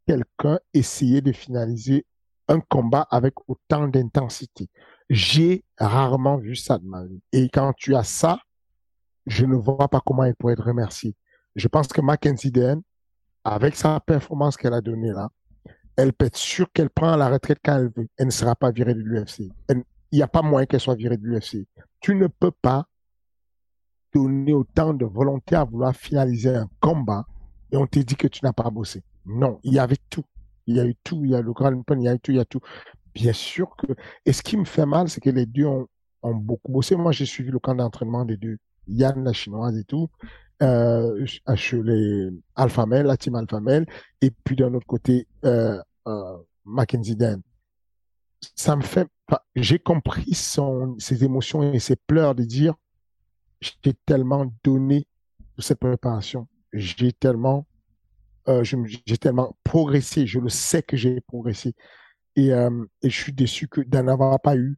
[0.08, 2.05] quelqu'un essayer de finaliser
[2.47, 4.70] un combat avec autant d'intensité.
[5.10, 7.22] J'ai rarement vu ça de ma vie.
[7.34, 8.39] Et quand tu as ça,
[9.26, 11.16] je ne vois pas comment il pourrait être remercié.
[11.55, 12.82] Je pense que Mackenzie Dern,
[13.43, 15.30] avec sa performance qu'elle a donnée là,
[15.97, 18.08] elle peut être sûre qu'elle prend la retraite quand elle veut.
[18.18, 19.49] Elle ne sera pas virée de l'UFC.
[19.70, 19.84] Il
[20.14, 21.68] n'y a pas moyen qu'elle soit virée de l'UFC.
[21.99, 22.86] Tu ne peux pas
[24.14, 27.26] donner autant de volonté à vouloir finaliser un combat
[27.72, 29.03] et on te dit que tu n'as pas bossé.
[29.28, 30.24] Non, il y avait tout.
[30.66, 31.24] Il y a eu tout.
[31.24, 32.62] Il y a le Grand Open, il y a eu tout, il y a tout.
[33.14, 33.88] Bien sûr que.
[34.26, 35.88] Et ce qui me fait mal, c'est que les deux ont,
[36.24, 36.96] beaucoup bossé.
[36.96, 38.58] Moi, j'ai suivi le camp d'entraînement des deux.
[38.88, 40.10] Yann, la chinoise et tout.
[40.64, 41.26] Euh,
[41.84, 43.86] les Alpha Male, la team Alpha Male.
[44.22, 47.42] Et puis d'un autre côté, euh, euh, Mackenzie Dan.
[48.56, 49.08] Ça me fait.
[49.56, 52.76] J'ai compris son, ses émotions et ses pleurs de dire
[53.60, 55.06] j'ai tellement donné
[55.58, 56.48] de cette préparation.
[56.72, 57.66] J'ai tellement
[58.48, 61.74] euh, j'ai tellement progressé, je le sais que j'ai progressé.
[62.36, 64.78] Et, euh, et, je suis déçu que d'en avoir pas eu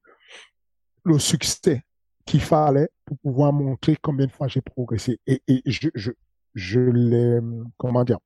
[1.04, 1.84] le succès
[2.26, 5.20] qu'il fallait pour pouvoir montrer combien de fois j'ai progressé.
[5.28, 6.12] Et, et je, je,
[6.56, 7.40] je l'ai,
[7.78, 8.20] comment dire,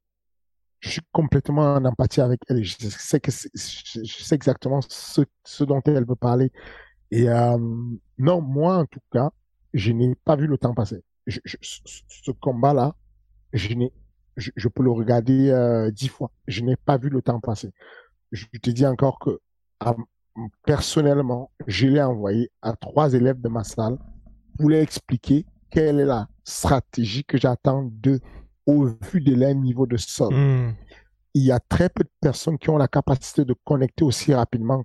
[0.84, 2.64] je suis complètement en empathie avec elle.
[2.64, 6.52] Je sais que je sais exactement ce, ce dont elle veut parler.
[7.10, 7.58] Et euh,
[8.18, 9.32] non, moi en tout cas,
[9.74, 11.02] je n'ai pas vu le temps passer.
[11.28, 12.96] Ce combat-là,
[13.54, 13.94] je n'ai
[14.38, 16.32] je, peux le regarder euh, dix fois.
[16.48, 17.72] Je n'ai pas vu le temps passer.
[18.32, 19.40] Je te dis encore que
[20.66, 23.98] personnellement, je l'ai envoyé à trois élèves de ma salle
[24.58, 28.20] pour leur expliquer quelle est la stratégie que j'attends d'eux
[28.66, 30.34] au vu de leur niveau de sol.
[30.34, 30.76] Hmm.
[31.34, 34.84] Il y a très peu de personnes qui ont la capacité de connecter aussi rapidement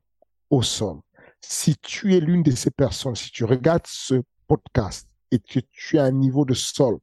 [0.50, 0.98] au sol.
[1.40, 5.98] Si tu es l'une de ces personnes, si tu regardes ce podcast et que tu
[5.98, 6.98] as un niveau de sol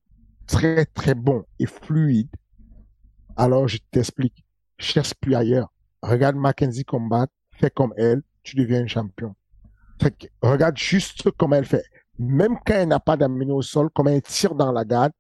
[0.48, 2.30] très très bon et fluide,
[3.36, 4.46] alors je t'explique,
[4.78, 5.72] cherche plus ailleurs.
[6.02, 9.36] Regarde Mackenzie combat, fais comme elle, tu deviens un champion.
[10.42, 11.86] regarde juste comment elle fait.
[12.18, 15.12] Même quand elle n'a pas d'amener au sol, comment elle tire dans la garde,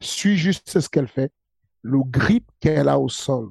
[0.00, 1.32] suis juste ce qu'elle fait.
[1.82, 3.50] Le grip qu'elle a au sol.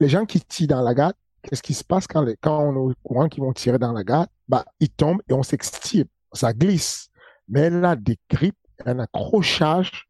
[0.00, 2.92] Les gens qui tirent dans la garde, qu'est-ce qui se passe quand, on est au
[3.02, 4.28] courant qu'ils vont tirer dans la garde?
[4.48, 6.06] Bah, ils tombent et on s'extire.
[6.32, 7.08] Ça glisse.
[7.48, 10.08] Mais elle a des grips, un accrochage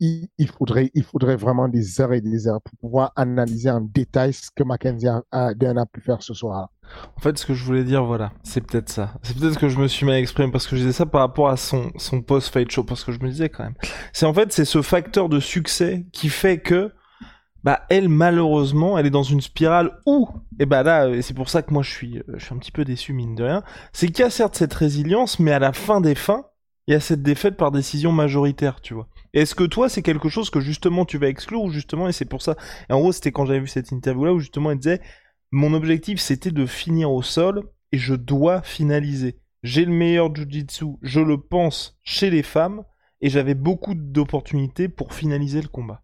[0.00, 4.32] il, faudrait, il faudrait vraiment des heures et des heures pour pouvoir analyser en détail
[4.32, 6.70] ce que Mackenzie a, a, pu faire ce soir.
[7.16, 9.14] En fait, ce que je voulais dire, voilà, c'est peut-être ça.
[9.22, 11.48] C'est peut-être que je me suis mal exprimé parce que je disais ça par rapport
[11.48, 13.74] à son, son post-fight show, parce que je me disais quand même.
[14.12, 16.92] C'est en fait, c'est ce facteur de succès qui fait que,
[17.62, 20.28] bah, elle, malheureusement, elle est dans une spirale où,
[20.58, 22.86] et bah là, c'est pour ça que moi je suis, je suis un petit peu
[22.86, 26.00] déçu, mine de rien, c'est qu'il y a certes cette résilience, mais à la fin
[26.00, 26.46] des fins,
[26.86, 29.06] il y a cette défaite par décision majoritaire, tu vois.
[29.32, 32.24] Est-ce que toi, c'est quelque chose que justement tu vas exclure ou justement, et c'est
[32.24, 32.56] pour ça.
[32.88, 35.00] En gros, c'était quand j'avais vu cette interview-là où justement elle disait
[35.50, 37.62] Mon objectif c'était de finir au sol
[37.92, 39.38] et je dois finaliser.
[39.62, 42.82] J'ai le meilleur jiu-jitsu, je le pense, chez les femmes
[43.20, 46.02] et j'avais beaucoup d'opportunités pour finaliser le combat.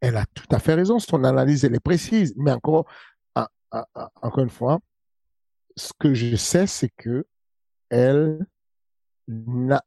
[0.00, 2.86] Elle a tout à fait raison, son analyse elle est précise, mais encore,
[3.34, 4.80] ah, ah, ah, encore une fois,
[5.76, 7.24] ce que je sais, c'est que
[7.90, 8.46] elle
[9.28, 9.82] n'a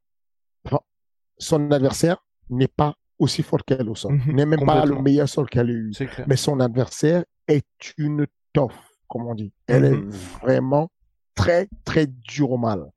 [1.37, 4.35] son adversaire n'est pas aussi fort qu'elle au sol, mhm.
[4.35, 5.91] n'est même pas le meilleur sol qu'elle a eu.
[6.27, 9.53] Mais son adversaire est une toffe, comme on dit.
[9.67, 10.09] Elle est mhm.
[10.41, 10.89] vraiment
[11.33, 12.91] très, très dure au mal.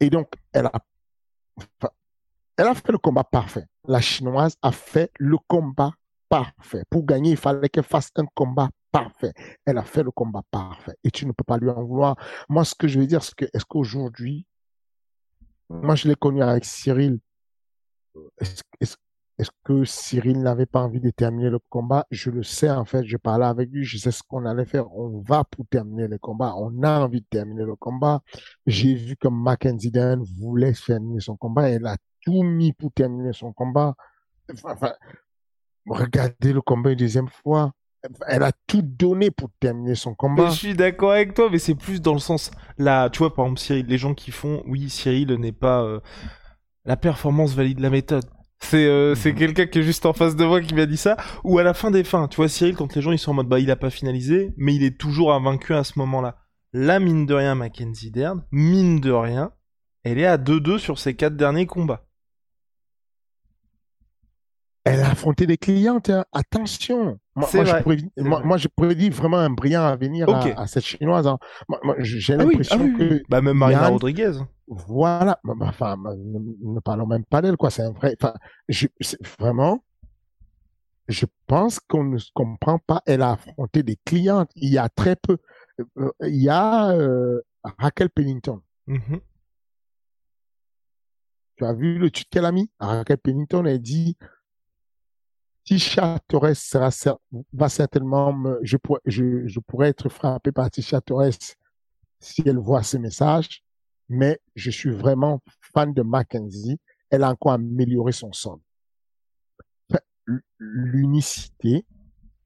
[0.00, 0.72] Et donc, elle a,
[2.56, 3.66] elle a fait le combat parfait.
[3.86, 5.92] La chinoise a fait le combat
[6.28, 6.84] parfait.
[6.90, 9.32] Pour gagner, il fallait qu'elle fasse un combat parfait.
[9.64, 10.94] Elle a fait le combat parfait.
[11.04, 12.16] Et tu ne peux pas lui en vouloir.
[12.48, 14.46] Moi, ce que je veux dire, c'est que, est-ce qu'aujourd'hui,
[15.68, 17.18] moi, je l'ai connu avec Cyril
[19.38, 22.06] est-ce que Cyril n'avait pas envie de terminer le combat?
[22.10, 24.92] Je le sais, en fait, je parlais avec lui, je sais ce qu'on allait faire.
[24.94, 26.54] On va pour terminer le combat.
[26.56, 28.22] On a envie de terminer le combat.
[28.66, 31.70] J'ai vu que Mackenzie Dan voulait terminer son combat.
[31.70, 33.94] Elle a tout mis pour terminer son combat.
[34.64, 34.92] Enfin,
[35.86, 37.72] regardez le combat une deuxième fois.
[38.26, 40.50] Elle a tout donné pour terminer son combat.
[40.50, 43.46] je suis d'accord avec toi, mais c'est plus dans le sens là, tu vois, par
[43.46, 46.00] exemple, Cyril, les gens qui font, oui, Cyril n'est pas euh,
[46.84, 48.24] la performance valide la méthode.
[48.60, 49.38] C'est euh, c'est mhm.
[49.38, 51.16] quelqu'un qui est juste en face de moi qui m'a dit ça.
[51.44, 53.34] Ou à la fin des fins, tu vois, Cyril, quand les gens ils sont en
[53.34, 56.36] mode bah il a pas finalisé, mais il est toujours invaincu à ce moment-là.
[56.72, 59.52] Là, mine de rien, Mackenzie Dern, mine de rien,
[60.04, 62.06] elle est à 2-2 sur ses quatre derniers combats.
[64.84, 66.24] Elle a affronté des clientes, hein.
[66.32, 67.20] attention.
[67.34, 71.26] Moi, moi, je prédis, moi, je prédis, vraiment un brillant avenir à, cette chinoise.
[71.26, 71.38] Hein.
[71.82, 73.22] Moi, j'ai ah l'impression ah que.
[73.28, 74.32] Bah, même Marina Rodriguez.
[74.66, 75.40] Voilà.
[75.42, 77.70] Bah, bah, enfin, ne, parlons même pas d'elle, quoi.
[77.70, 78.14] C'est un vrai.
[78.20, 78.34] Enfin,
[78.68, 78.86] je,
[79.38, 79.82] vraiment,
[81.08, 83.02] je pense qu'on ne comprend pas.
[83.06, 84.50] Elle a affronté des clientes.
[84.54, 85.38] Il y a très peu.
[85.98, 87.40] Euh, il y a euh,
[87.78, 88.60] Raquel Pennington.
[88.88, 89.20] Mm-hmm.
[91.56, 92.70] Tu as vu le tweet qu'elle a mis?
[92.78, 94.18] Raquel Pennington, elle dit
[95.64, 96.90] Tisha Torres sera,
[97.52, 101.54] va certainement je, pourrais, je, je, pourrais être frappé par Tisha Torres
[102.18, 103.62] si elle voit ce message,
[104.08, 106.78] mais je suis vraiment fan de Mackenzie.
[107.10, 108.58] Elle a encore amélioré son sol.
[110.58, 111.84] L'unicité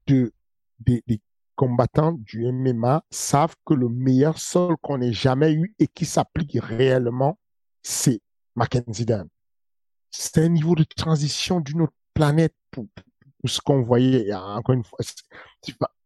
[0.07, 0.33] de,
[0.79, 1.21] des, des
[1.55, 6.57] combattants du MMA savent que le meilleur sol qu'on ait jamais eu et qui s'applique
[6.61, 7.37] réellement,
[7.81, 8.21] c'est
[8.55, 9.27] Mackenzie Dan.
[10.11, 12.85] C'est un niveau de transition d'une autre planète pour,
[13.47, 14.99] ce qu'on voyait, encore une fois,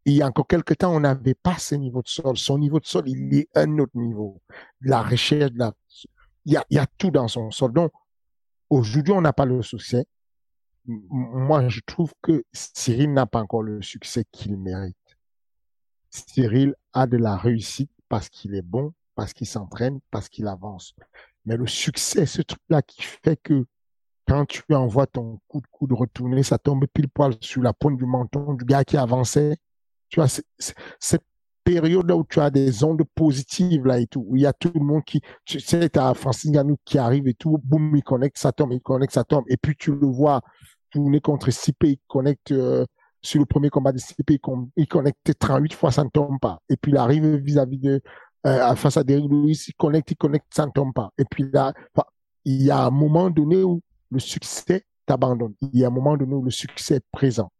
[0.05, 2.37] il y a encore quelques temps, on n'avait pas ce niveau de sol.
[2.37, 4.41] Son niveau de sol, il est un autre niveau.
[4.81, 5.73] La recherche, la...
[6.45, 7.73] il, y a, il y a tout dans son sol.
[7.73, 7.91] Donc,
[8.69, 10.05] aujourd'hui, on n'a pas le succès.
[10.85, 14.97] Moi, je trouve que Cyril n'a pas encore le succès qu'il mérite.
[16.09, 20.95] Cyril a de la réussite parce qu'il est bon, parce qu'il s'entraîne, parce qu'il avance.
[21.45, 23.65] Mais le succès, ce truc-là qui fait que
[24.27, 27.97] quand tu envoies ton coup de coude retourner, ça tombe pile poil sur la pointe
[27.97, 29.57] du menton du gars qui avançait.
[30.09, 31.23] Tu vois, cette
[31.63, 34.71] période-là où tu as des ondes positives là et tout, où il y a tout
[34.73, 38.03] le monde qui, tu sais, tu as Francis Ganou qui arrive et tout, boum, il
[38.03, 39.45] connecte, ça tombe, il connecte, ça tombe.
[39.47, 40.41] Et puis tu le vois
[40.89, 42.85] tourner contre CP, il connecte euh,
[43.21, 44.39] sur le premier combat de CP,
[44.75, 46.59] il, connecte 38 fois, ça ne tombe pas.
[46.69, 48.01] Et puis il arrive vis-à-vis de,
[48.47, 51.11] euh, face à Derrick Lewis, il connecte, il connecte, ça ne tombe pas.
[51.17, 51.73] Et puis là,
[52.43, 53.81] il y a un moment donné où
[54.11, 55.55] le succès t'abandonne.
[55.61, 57.51] Il y a un moment donné où le succès est présent.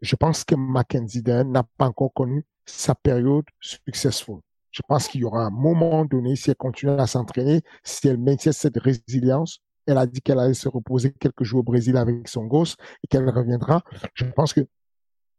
[0.00, 4.40] Je pense que Mackenzie n'a pas encore connu sa période successful.
[4.70, 8.18] Je pense qu'il y aura un moment donné, si elle continue à s'entraîner, si elle
[8.18, 12.26] maintient cette résilience, elle a dit qu'elle allait se reposer quelques jours au Brésil avec
[12.28, 13.82] son gosse et qu'elle reviendra.
[14.14, 14.66] Je pense que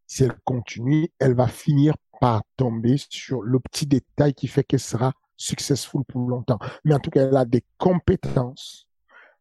[0.06, 4.80] si elle continue, elle va finir par tomber sur le petit détail qui fait qu'elle
[4.80, 6.60] sera successful pour longtemps.
[6.84, 8.88] Mais en tout cas, elle a des compétences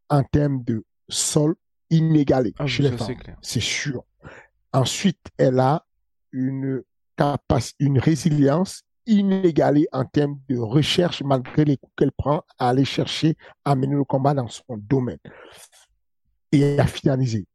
[0.08, 1.54] en termes de sol
[1.90, 3.16] inégalé ah, chez les femmes.
[3.42, 4.04] C'est sûr.
[4.72, 5.84] Ensuite, elle a
[6.32, 6.82] une
[7.16, 12.84] capacité, une résilience inégalée en termes de recherche, malgré les coups qu'elle prend, à aller
[12.84, 15.18] chercher, à mener le combat dans son domaine.
[16.52, 17.46] Et à finaliser.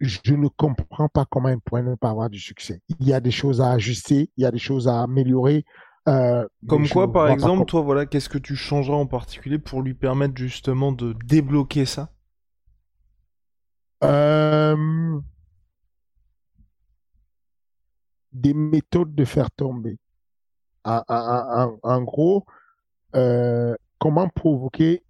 [0.00, 2.80] Je ne comprends pas comment elle pourrait ne pas avoir du succès.
[3.00, 5.64] Il y a des choses à ajuster, il y a des choses à améliorer.
[6.08, 9.94] Euh, Comme quoi, par exemple, toi, voilà, qu'est-ce que tu changeras en particulier pour lui
[9.94, 12.10] permettre justement de débloquer ça?
[14.04, 15.20] Euh,
[18.32, 19.98] des méthodes de faire tomber.
[20.84, 22.44] En, gros,
[23.16, 25.02] euh, comment provoquer.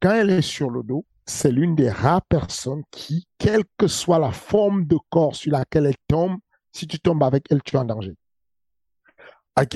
[0.00, 4.18] Quand elle est sur le dos, c'est l'une des rares personnes qui, quelle que soit
[4.18, 6.38] la forme de corps sur laquelle elle tombe,
[6.72, 8.16] si tu tombes avec elle, tu es en danger.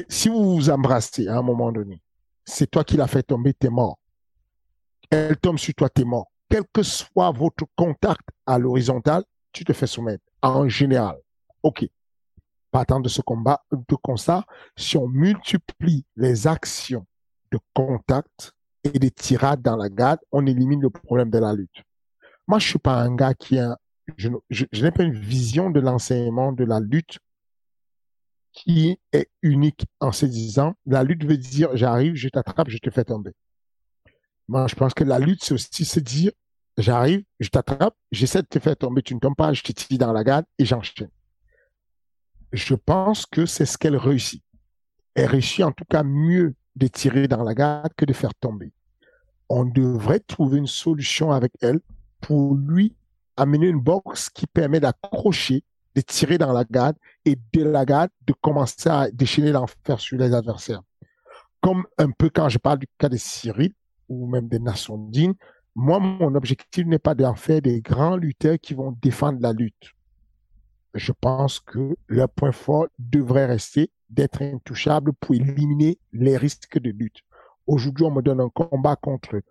[0.09, 2.03] Si vous vous embrassez à un moment donné,
[2.45, 3.99] c'est toi qui l'as fait tomber, tu es mort.
[5.11, 9.65] Elle tombe sur toi, tu es mort quel que soit votre contact à l'horizontale, tu
[9.65, 11.17] te fais soumettre en général.
[11.63, 11.87] OK.
[12.71, 14.45] Partant de ce combat, de constat,
[14.77, 17.07] si on multiplie les actions
[17.51, 18.53] de contact
[18.85, 21.83] et des tirades dans la garde, on élimine le problème de la lutte.
[22.47, 23.79] Moi, je suis pas un gars qui a,
[24.17, 24.29] je,
[24.83, 27.19] n'ai pas une vision de l'enseignement de la lutte
[28.53, 32.91] qui est unique en se disant, la lutte veut dire, j'arrive, je t'attrape, je te
[32.91, 33.33] fais tomber.
[34.49, 36.31] Moi, je pense que la lutte, c'est aussi se dire,
[36.79, 39.99] j'arrive, je t'attrape, j'essaie de te faire tomber, tu ne tombes pas, je te tire
[39.99, 41.11] dans la garde et j'enchaîne.
[42.53, 44.43] Je pense que c'est ce qu'elle réussit.
[45.15, 48.73] Elle réussit en tout cas mieux de tirer dans la garde que de faire tomber.
[49.49, 51.81] On devrait trouver une solution avec elle
[52.21, 52.95] pour lui
[53.37, 58.11] amener une boxe qui permet d'accrocher, de tirer dans la garde et de la garde
[58.27, 60.83] de commencer à déchaîner l'enfer sur les adversaires.
[61.61, 63.73] Comme un peu quand je parle du cas de Cyril
[64.09, 65.35] ou même de Nassondine,
[65.75, 69.93] moi, mon objectif n'est pas d'en faire des grands lutteurs qui vont défendre la lutte.
[70.95, 76.91] Je pense que leur point fort devrait rester d'être intouchable pour éliminer les risques de
[76.91, 77.21] lutte.
[77.67, 79.43] Aujourd'hui, on me donne un combat contre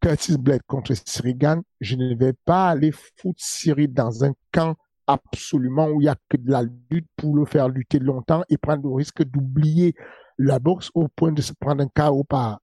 [0.00, 1.36] Curtis Blade contre Cyril
[1.80, 6.16] Je ne vais pas aller foutre Cyril dans un camp absolument où il n'y a
[6.28, 9.94] que de la lutte pour le faire lutter longtemps et prendre le risque d'oublier
[10.38, 12.60] la boxe au point de se prendre un KO par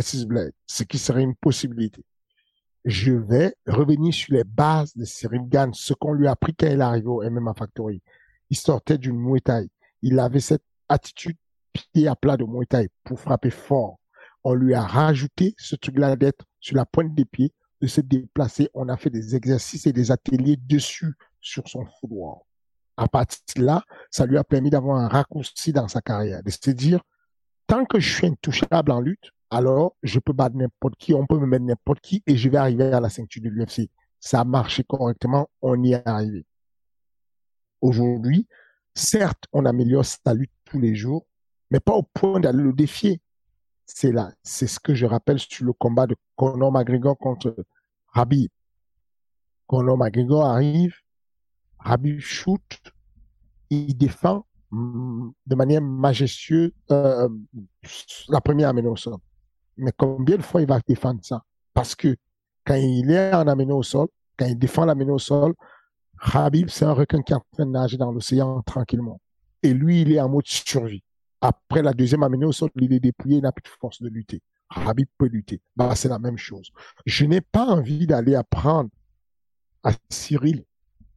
[0.00, 2.04] Ce qui serait une possibilité.
[2.84, 6.66] Je vais revenir sur les bases de Cyril Gann, ce qu'on lui a appris quand
[6.66, 8.02] il est arrivé au MMA Factory.
[8.50, 9.68] Il sortait du Muay.
[10.02, 11.36] Il avait cette attitude
[11.72, 13.98] pied à plat de Muay pour frapper fort.
[14.44, 18.68] On lui a rajouté ce truc-là d'être sur la pointe des pieds, de se déplacer.
[18.74, 22.38] On a fait des exercices et des ateliers dessus sur son foudoir.
[22.96, 26.50] À partir de là, ça lui a permis d'avoir un raccourci dans sa carrière, de
[26.50, 27.00] se dire,
[27.66, 31.38] tant que je suis intouchable en lutte, alors je peux battre n'importe qui, on peut
[31.38, 33.90] me mettre n'importe qui et je vais arriver à la ceinture de l'UFC.
[34.18, 36.46] Ça a marché correctement, on y est arrivé.
[37.82, 38.48] Aujourd'hui,
[38.94, 41.26] certes, on améliore sa lutte tous les jours,
[41.70, 43.20] mais pas au point d'aller le défier.
[43.84, 47.54] C'est là, c'est ce que je rappelle sur le combat de Conor McGregor contre
[48.08, 48.50] Rabib.
[49.66, 50.94] Conor McGregor arrive,
[51.78, 52.80] Rabib shoot,
[53.68, 57.28] il défend mm, de manière majestueuse euh,
[58.28, 59.18] la première amenée au sol.
[59.82, 61.42] Mais combien de fois il va défendre ça?
[61.74, 62.16] Parce que
[62.64, 64.08] quand il est en amené au sol,
[64.38, 65.54] quand il défend l'amené au sol,
[66.20, 69.20] Habib, c'est un requin qui est en train de nager dans l'océan tranquillement.
[69.62, 71.02] Et lui, il est en mode survie.
[71.40, 74.08] Après la deuxième amenée au sol, il est dépouillé, il n'a plus de force de
[74.08, 74.40] lutter.
[74.68, 75.60] Habib peut lutter.
[75.76, 76.70] Bah, c'est la même chose.
[77.04, 78.90] Je n'ai pas envie d'aller apprendre
[79.82, 80.64] à Cyril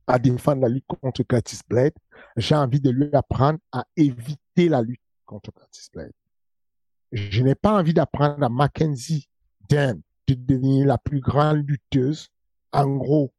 [0.08, 1.94] à défendre la lutte contre Curtis Blade.
[2.38, 6.12] J'ai envie de lui apprendre à éviter la lutte contre Curtis Blade.
[7.16, 9.30] Je n'ai pas envie d'apprendre à Mackenzie
[9.70, 12.28] Dan de devenir la plus grande lutteuse.
[12.74, 13.34] En gros,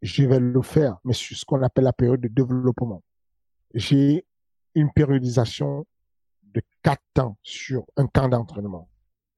[0.00, 3.02] je vais le faire, mais sur ce qu'on appelle la période de développement.
[3.74, 4.24] J'ai
[4.74, 5.84] une périodisation
[6.44, 8.88] de quatre ans sur un camp d'entraînement.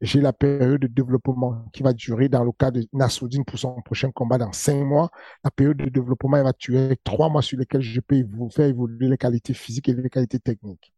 [0.00, 3.82] J'ai la période de développement qui va durer dans le cas de Nassoudine pour son
[3.82, 5.10] prochain combat dans cinq mois.
[5.42, 8.66] La période de développement, elle va durer trois mois sur lesquels je peux vous faire
[8.66, 10.92] évoluer les qualités physiques et les qualités techniques.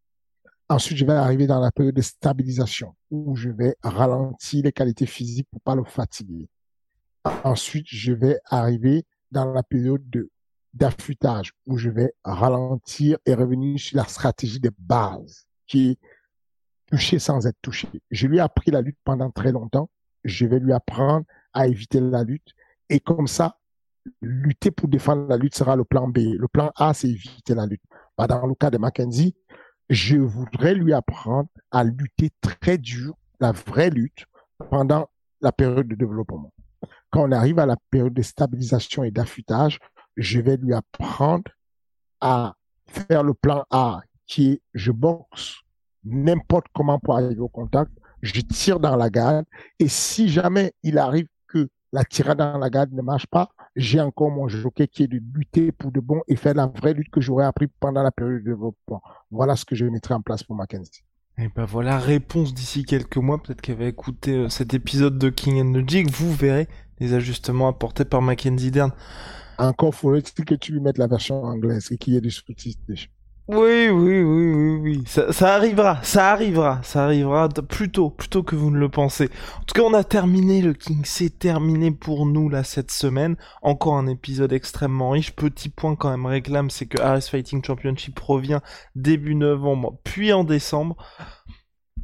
[0.71, 5.07] Ensuite, je vais arriver dans la période de stabilisation où je vais ralentir les qualités
[5.07, 6.49] physiques pour pas le fatiguer.
[7.43, 10.31] Ensuite, je vais arriver dans la période de
[10.75, 15.99] d'affûtage où je vais ralentir et revenir sur la stratégie de base qui est
[16.87, 17.89] toucher sans être touché.
[18.11, 19.91] Je lui ai appris la lutte pendant très longtemps.
[20.25, 22.53] Je vais lui apprendre à éviter la lutte.
[22.91, 23.59] Et comme ça,
[24.21, 26.19] lutter pour défendre la lutte sera le plan B.
[26.39, 27.83] Le plan A, c'est éviter la lutte.
[28.17, 29.35] Bah, dans le cas de Mackenzie,
[29.89, 34.27] je voudrais lui apprendre à lutter très dur, la vraie lutte,
[34.71, 35.09] pendant
[35.41, 36.53] la période de développement.
[37.11, 39.79] Quand on arrive à la période de stabilisation et d'affûtage,
[40.17, 41.51] je vais lui apprendre
[42.21, 42.55] à
[42.87, 45.63] faire le plan A, qui est je boxe
[46.05, 49.47] n'importe comment pour arriver au contact, je tire dans la garde,
[49.79, 51.29] et si jamais il arrive
[51.93, 55.21] la tirade dans la garde ne marche pas, j'ai encore mon jockey qui est de
[55.35, 58.43] lutter pour de bon et faire la vraie lutte que j'aurais appris pendant la période
[58.43, 59.03] de développement.
[59.31, 61.03] Voilà ce que je mettrai en place pour Mackenzie.
[61.39, 63.41] Et ben voilà, réponse d'ici quelques mois.
[63.41, 66.11] Peut-être qu'elle va écouter euh, cet épisode de King and the Jig.
[66.11, 66.67] Vous verrez
[66.99, 68.91] les ajustements apportés par Mackenzie Dern.
[69.59, 72.81] Encore faudrait-il que tu lui mettes la version anglaise et qu'il y ait des sous-titres
[73.49, 75.05] oui, oui, oui, oui, oui.
[75.07, 79.31] Ça, arrivera, ça arrivera, ça arrivera plus tôt, plus tôt que vous ne le pensez.
[79.59, 83.37] En tout cas, on a terminé le King, c'est terminé pour nous là cette semaine.
[83.63, 85.35] Encore un épisode extrêmement riche.
[85.35, 88.61] Petit point quand même réclame, c'est que Harris Fighting Championship revient
[88.95, 90.97] début novembre, puis en décembre.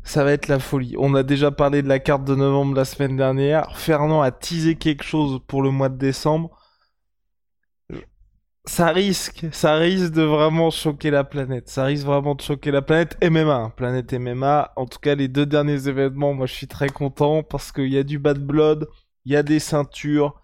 [0.02, 0.94] Ça va être la folie.
[0.98, 3.76] On a déjà parlé de la carte de novembre la semaine dernière.
[3.76, 6.56] Fernand a teasé quelque chose pour le mois de décembre
[8.66, 11.68] ça risque, ça risque de vraiment choquer la planète.
[11.68, 13.70] Ça risque vraiment de choquer la planète MMA, hein.
[13.70, 14.72] planète MMA.
[14.76, 17.98] En tout cas, les deux derniers événements, moi, je suis très content parce qu'il y
[17.98, 18.88] a du bad blood,
[19.26, 20.40] il y a des ceintures,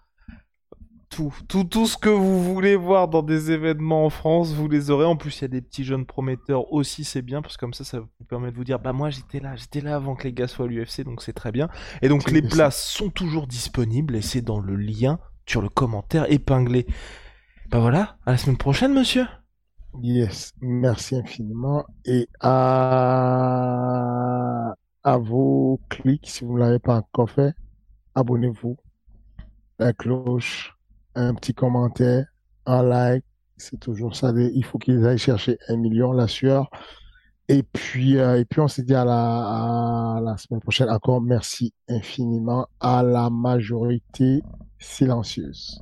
[1.09, 4.91] tout, tout, tout ce que vous voulez voir dans des événements en France, vous les
[4.91, 5.05] aurez.
[5.05, 7.73] En plus, il y a des petits jeunes prometteurs aussi, c'est bien parce que comme
[7.73, 10.23] ça, ça vous permet de vous dire, bah moi, j'étais là, j'étais là avant que
[10.23, 11.69] les gars soient à l'UFC, donc c'est très bien.
[12.03, 16.31] Et donc, les places sont toujours disponibles et c'est dans le lien sur le commentaire
[16.31, 16.85] épinglé.
[17.71, 19.25] Bah voilà, à la semaine prochaine, monsieur.
[20.01, 21.85] Yes, merci infiniment.
[22.03, 22.75] Et à,
[25.03, 27.53] à vos clics, si vous ne l'avez pas encore fait,
[28.13, 28.75] abonnez-vous.
[29.79, 30.77] La cloche,
[31.15, 32.25] un petit commentaire,
[32.65, 33.23] un like.
[33.55, 34.33] C'est toujours ça.
[34.35, 36.69] Il faut qu'ils aillent chercher un million, la sueur.
[37.47, 40.89] Et puis, euh, et puis on se dit à la, à la semaine prochaine.
[40.89, 44.43] Encore merci infiniment à la majorité
[44.77, 45.81] silencieuse.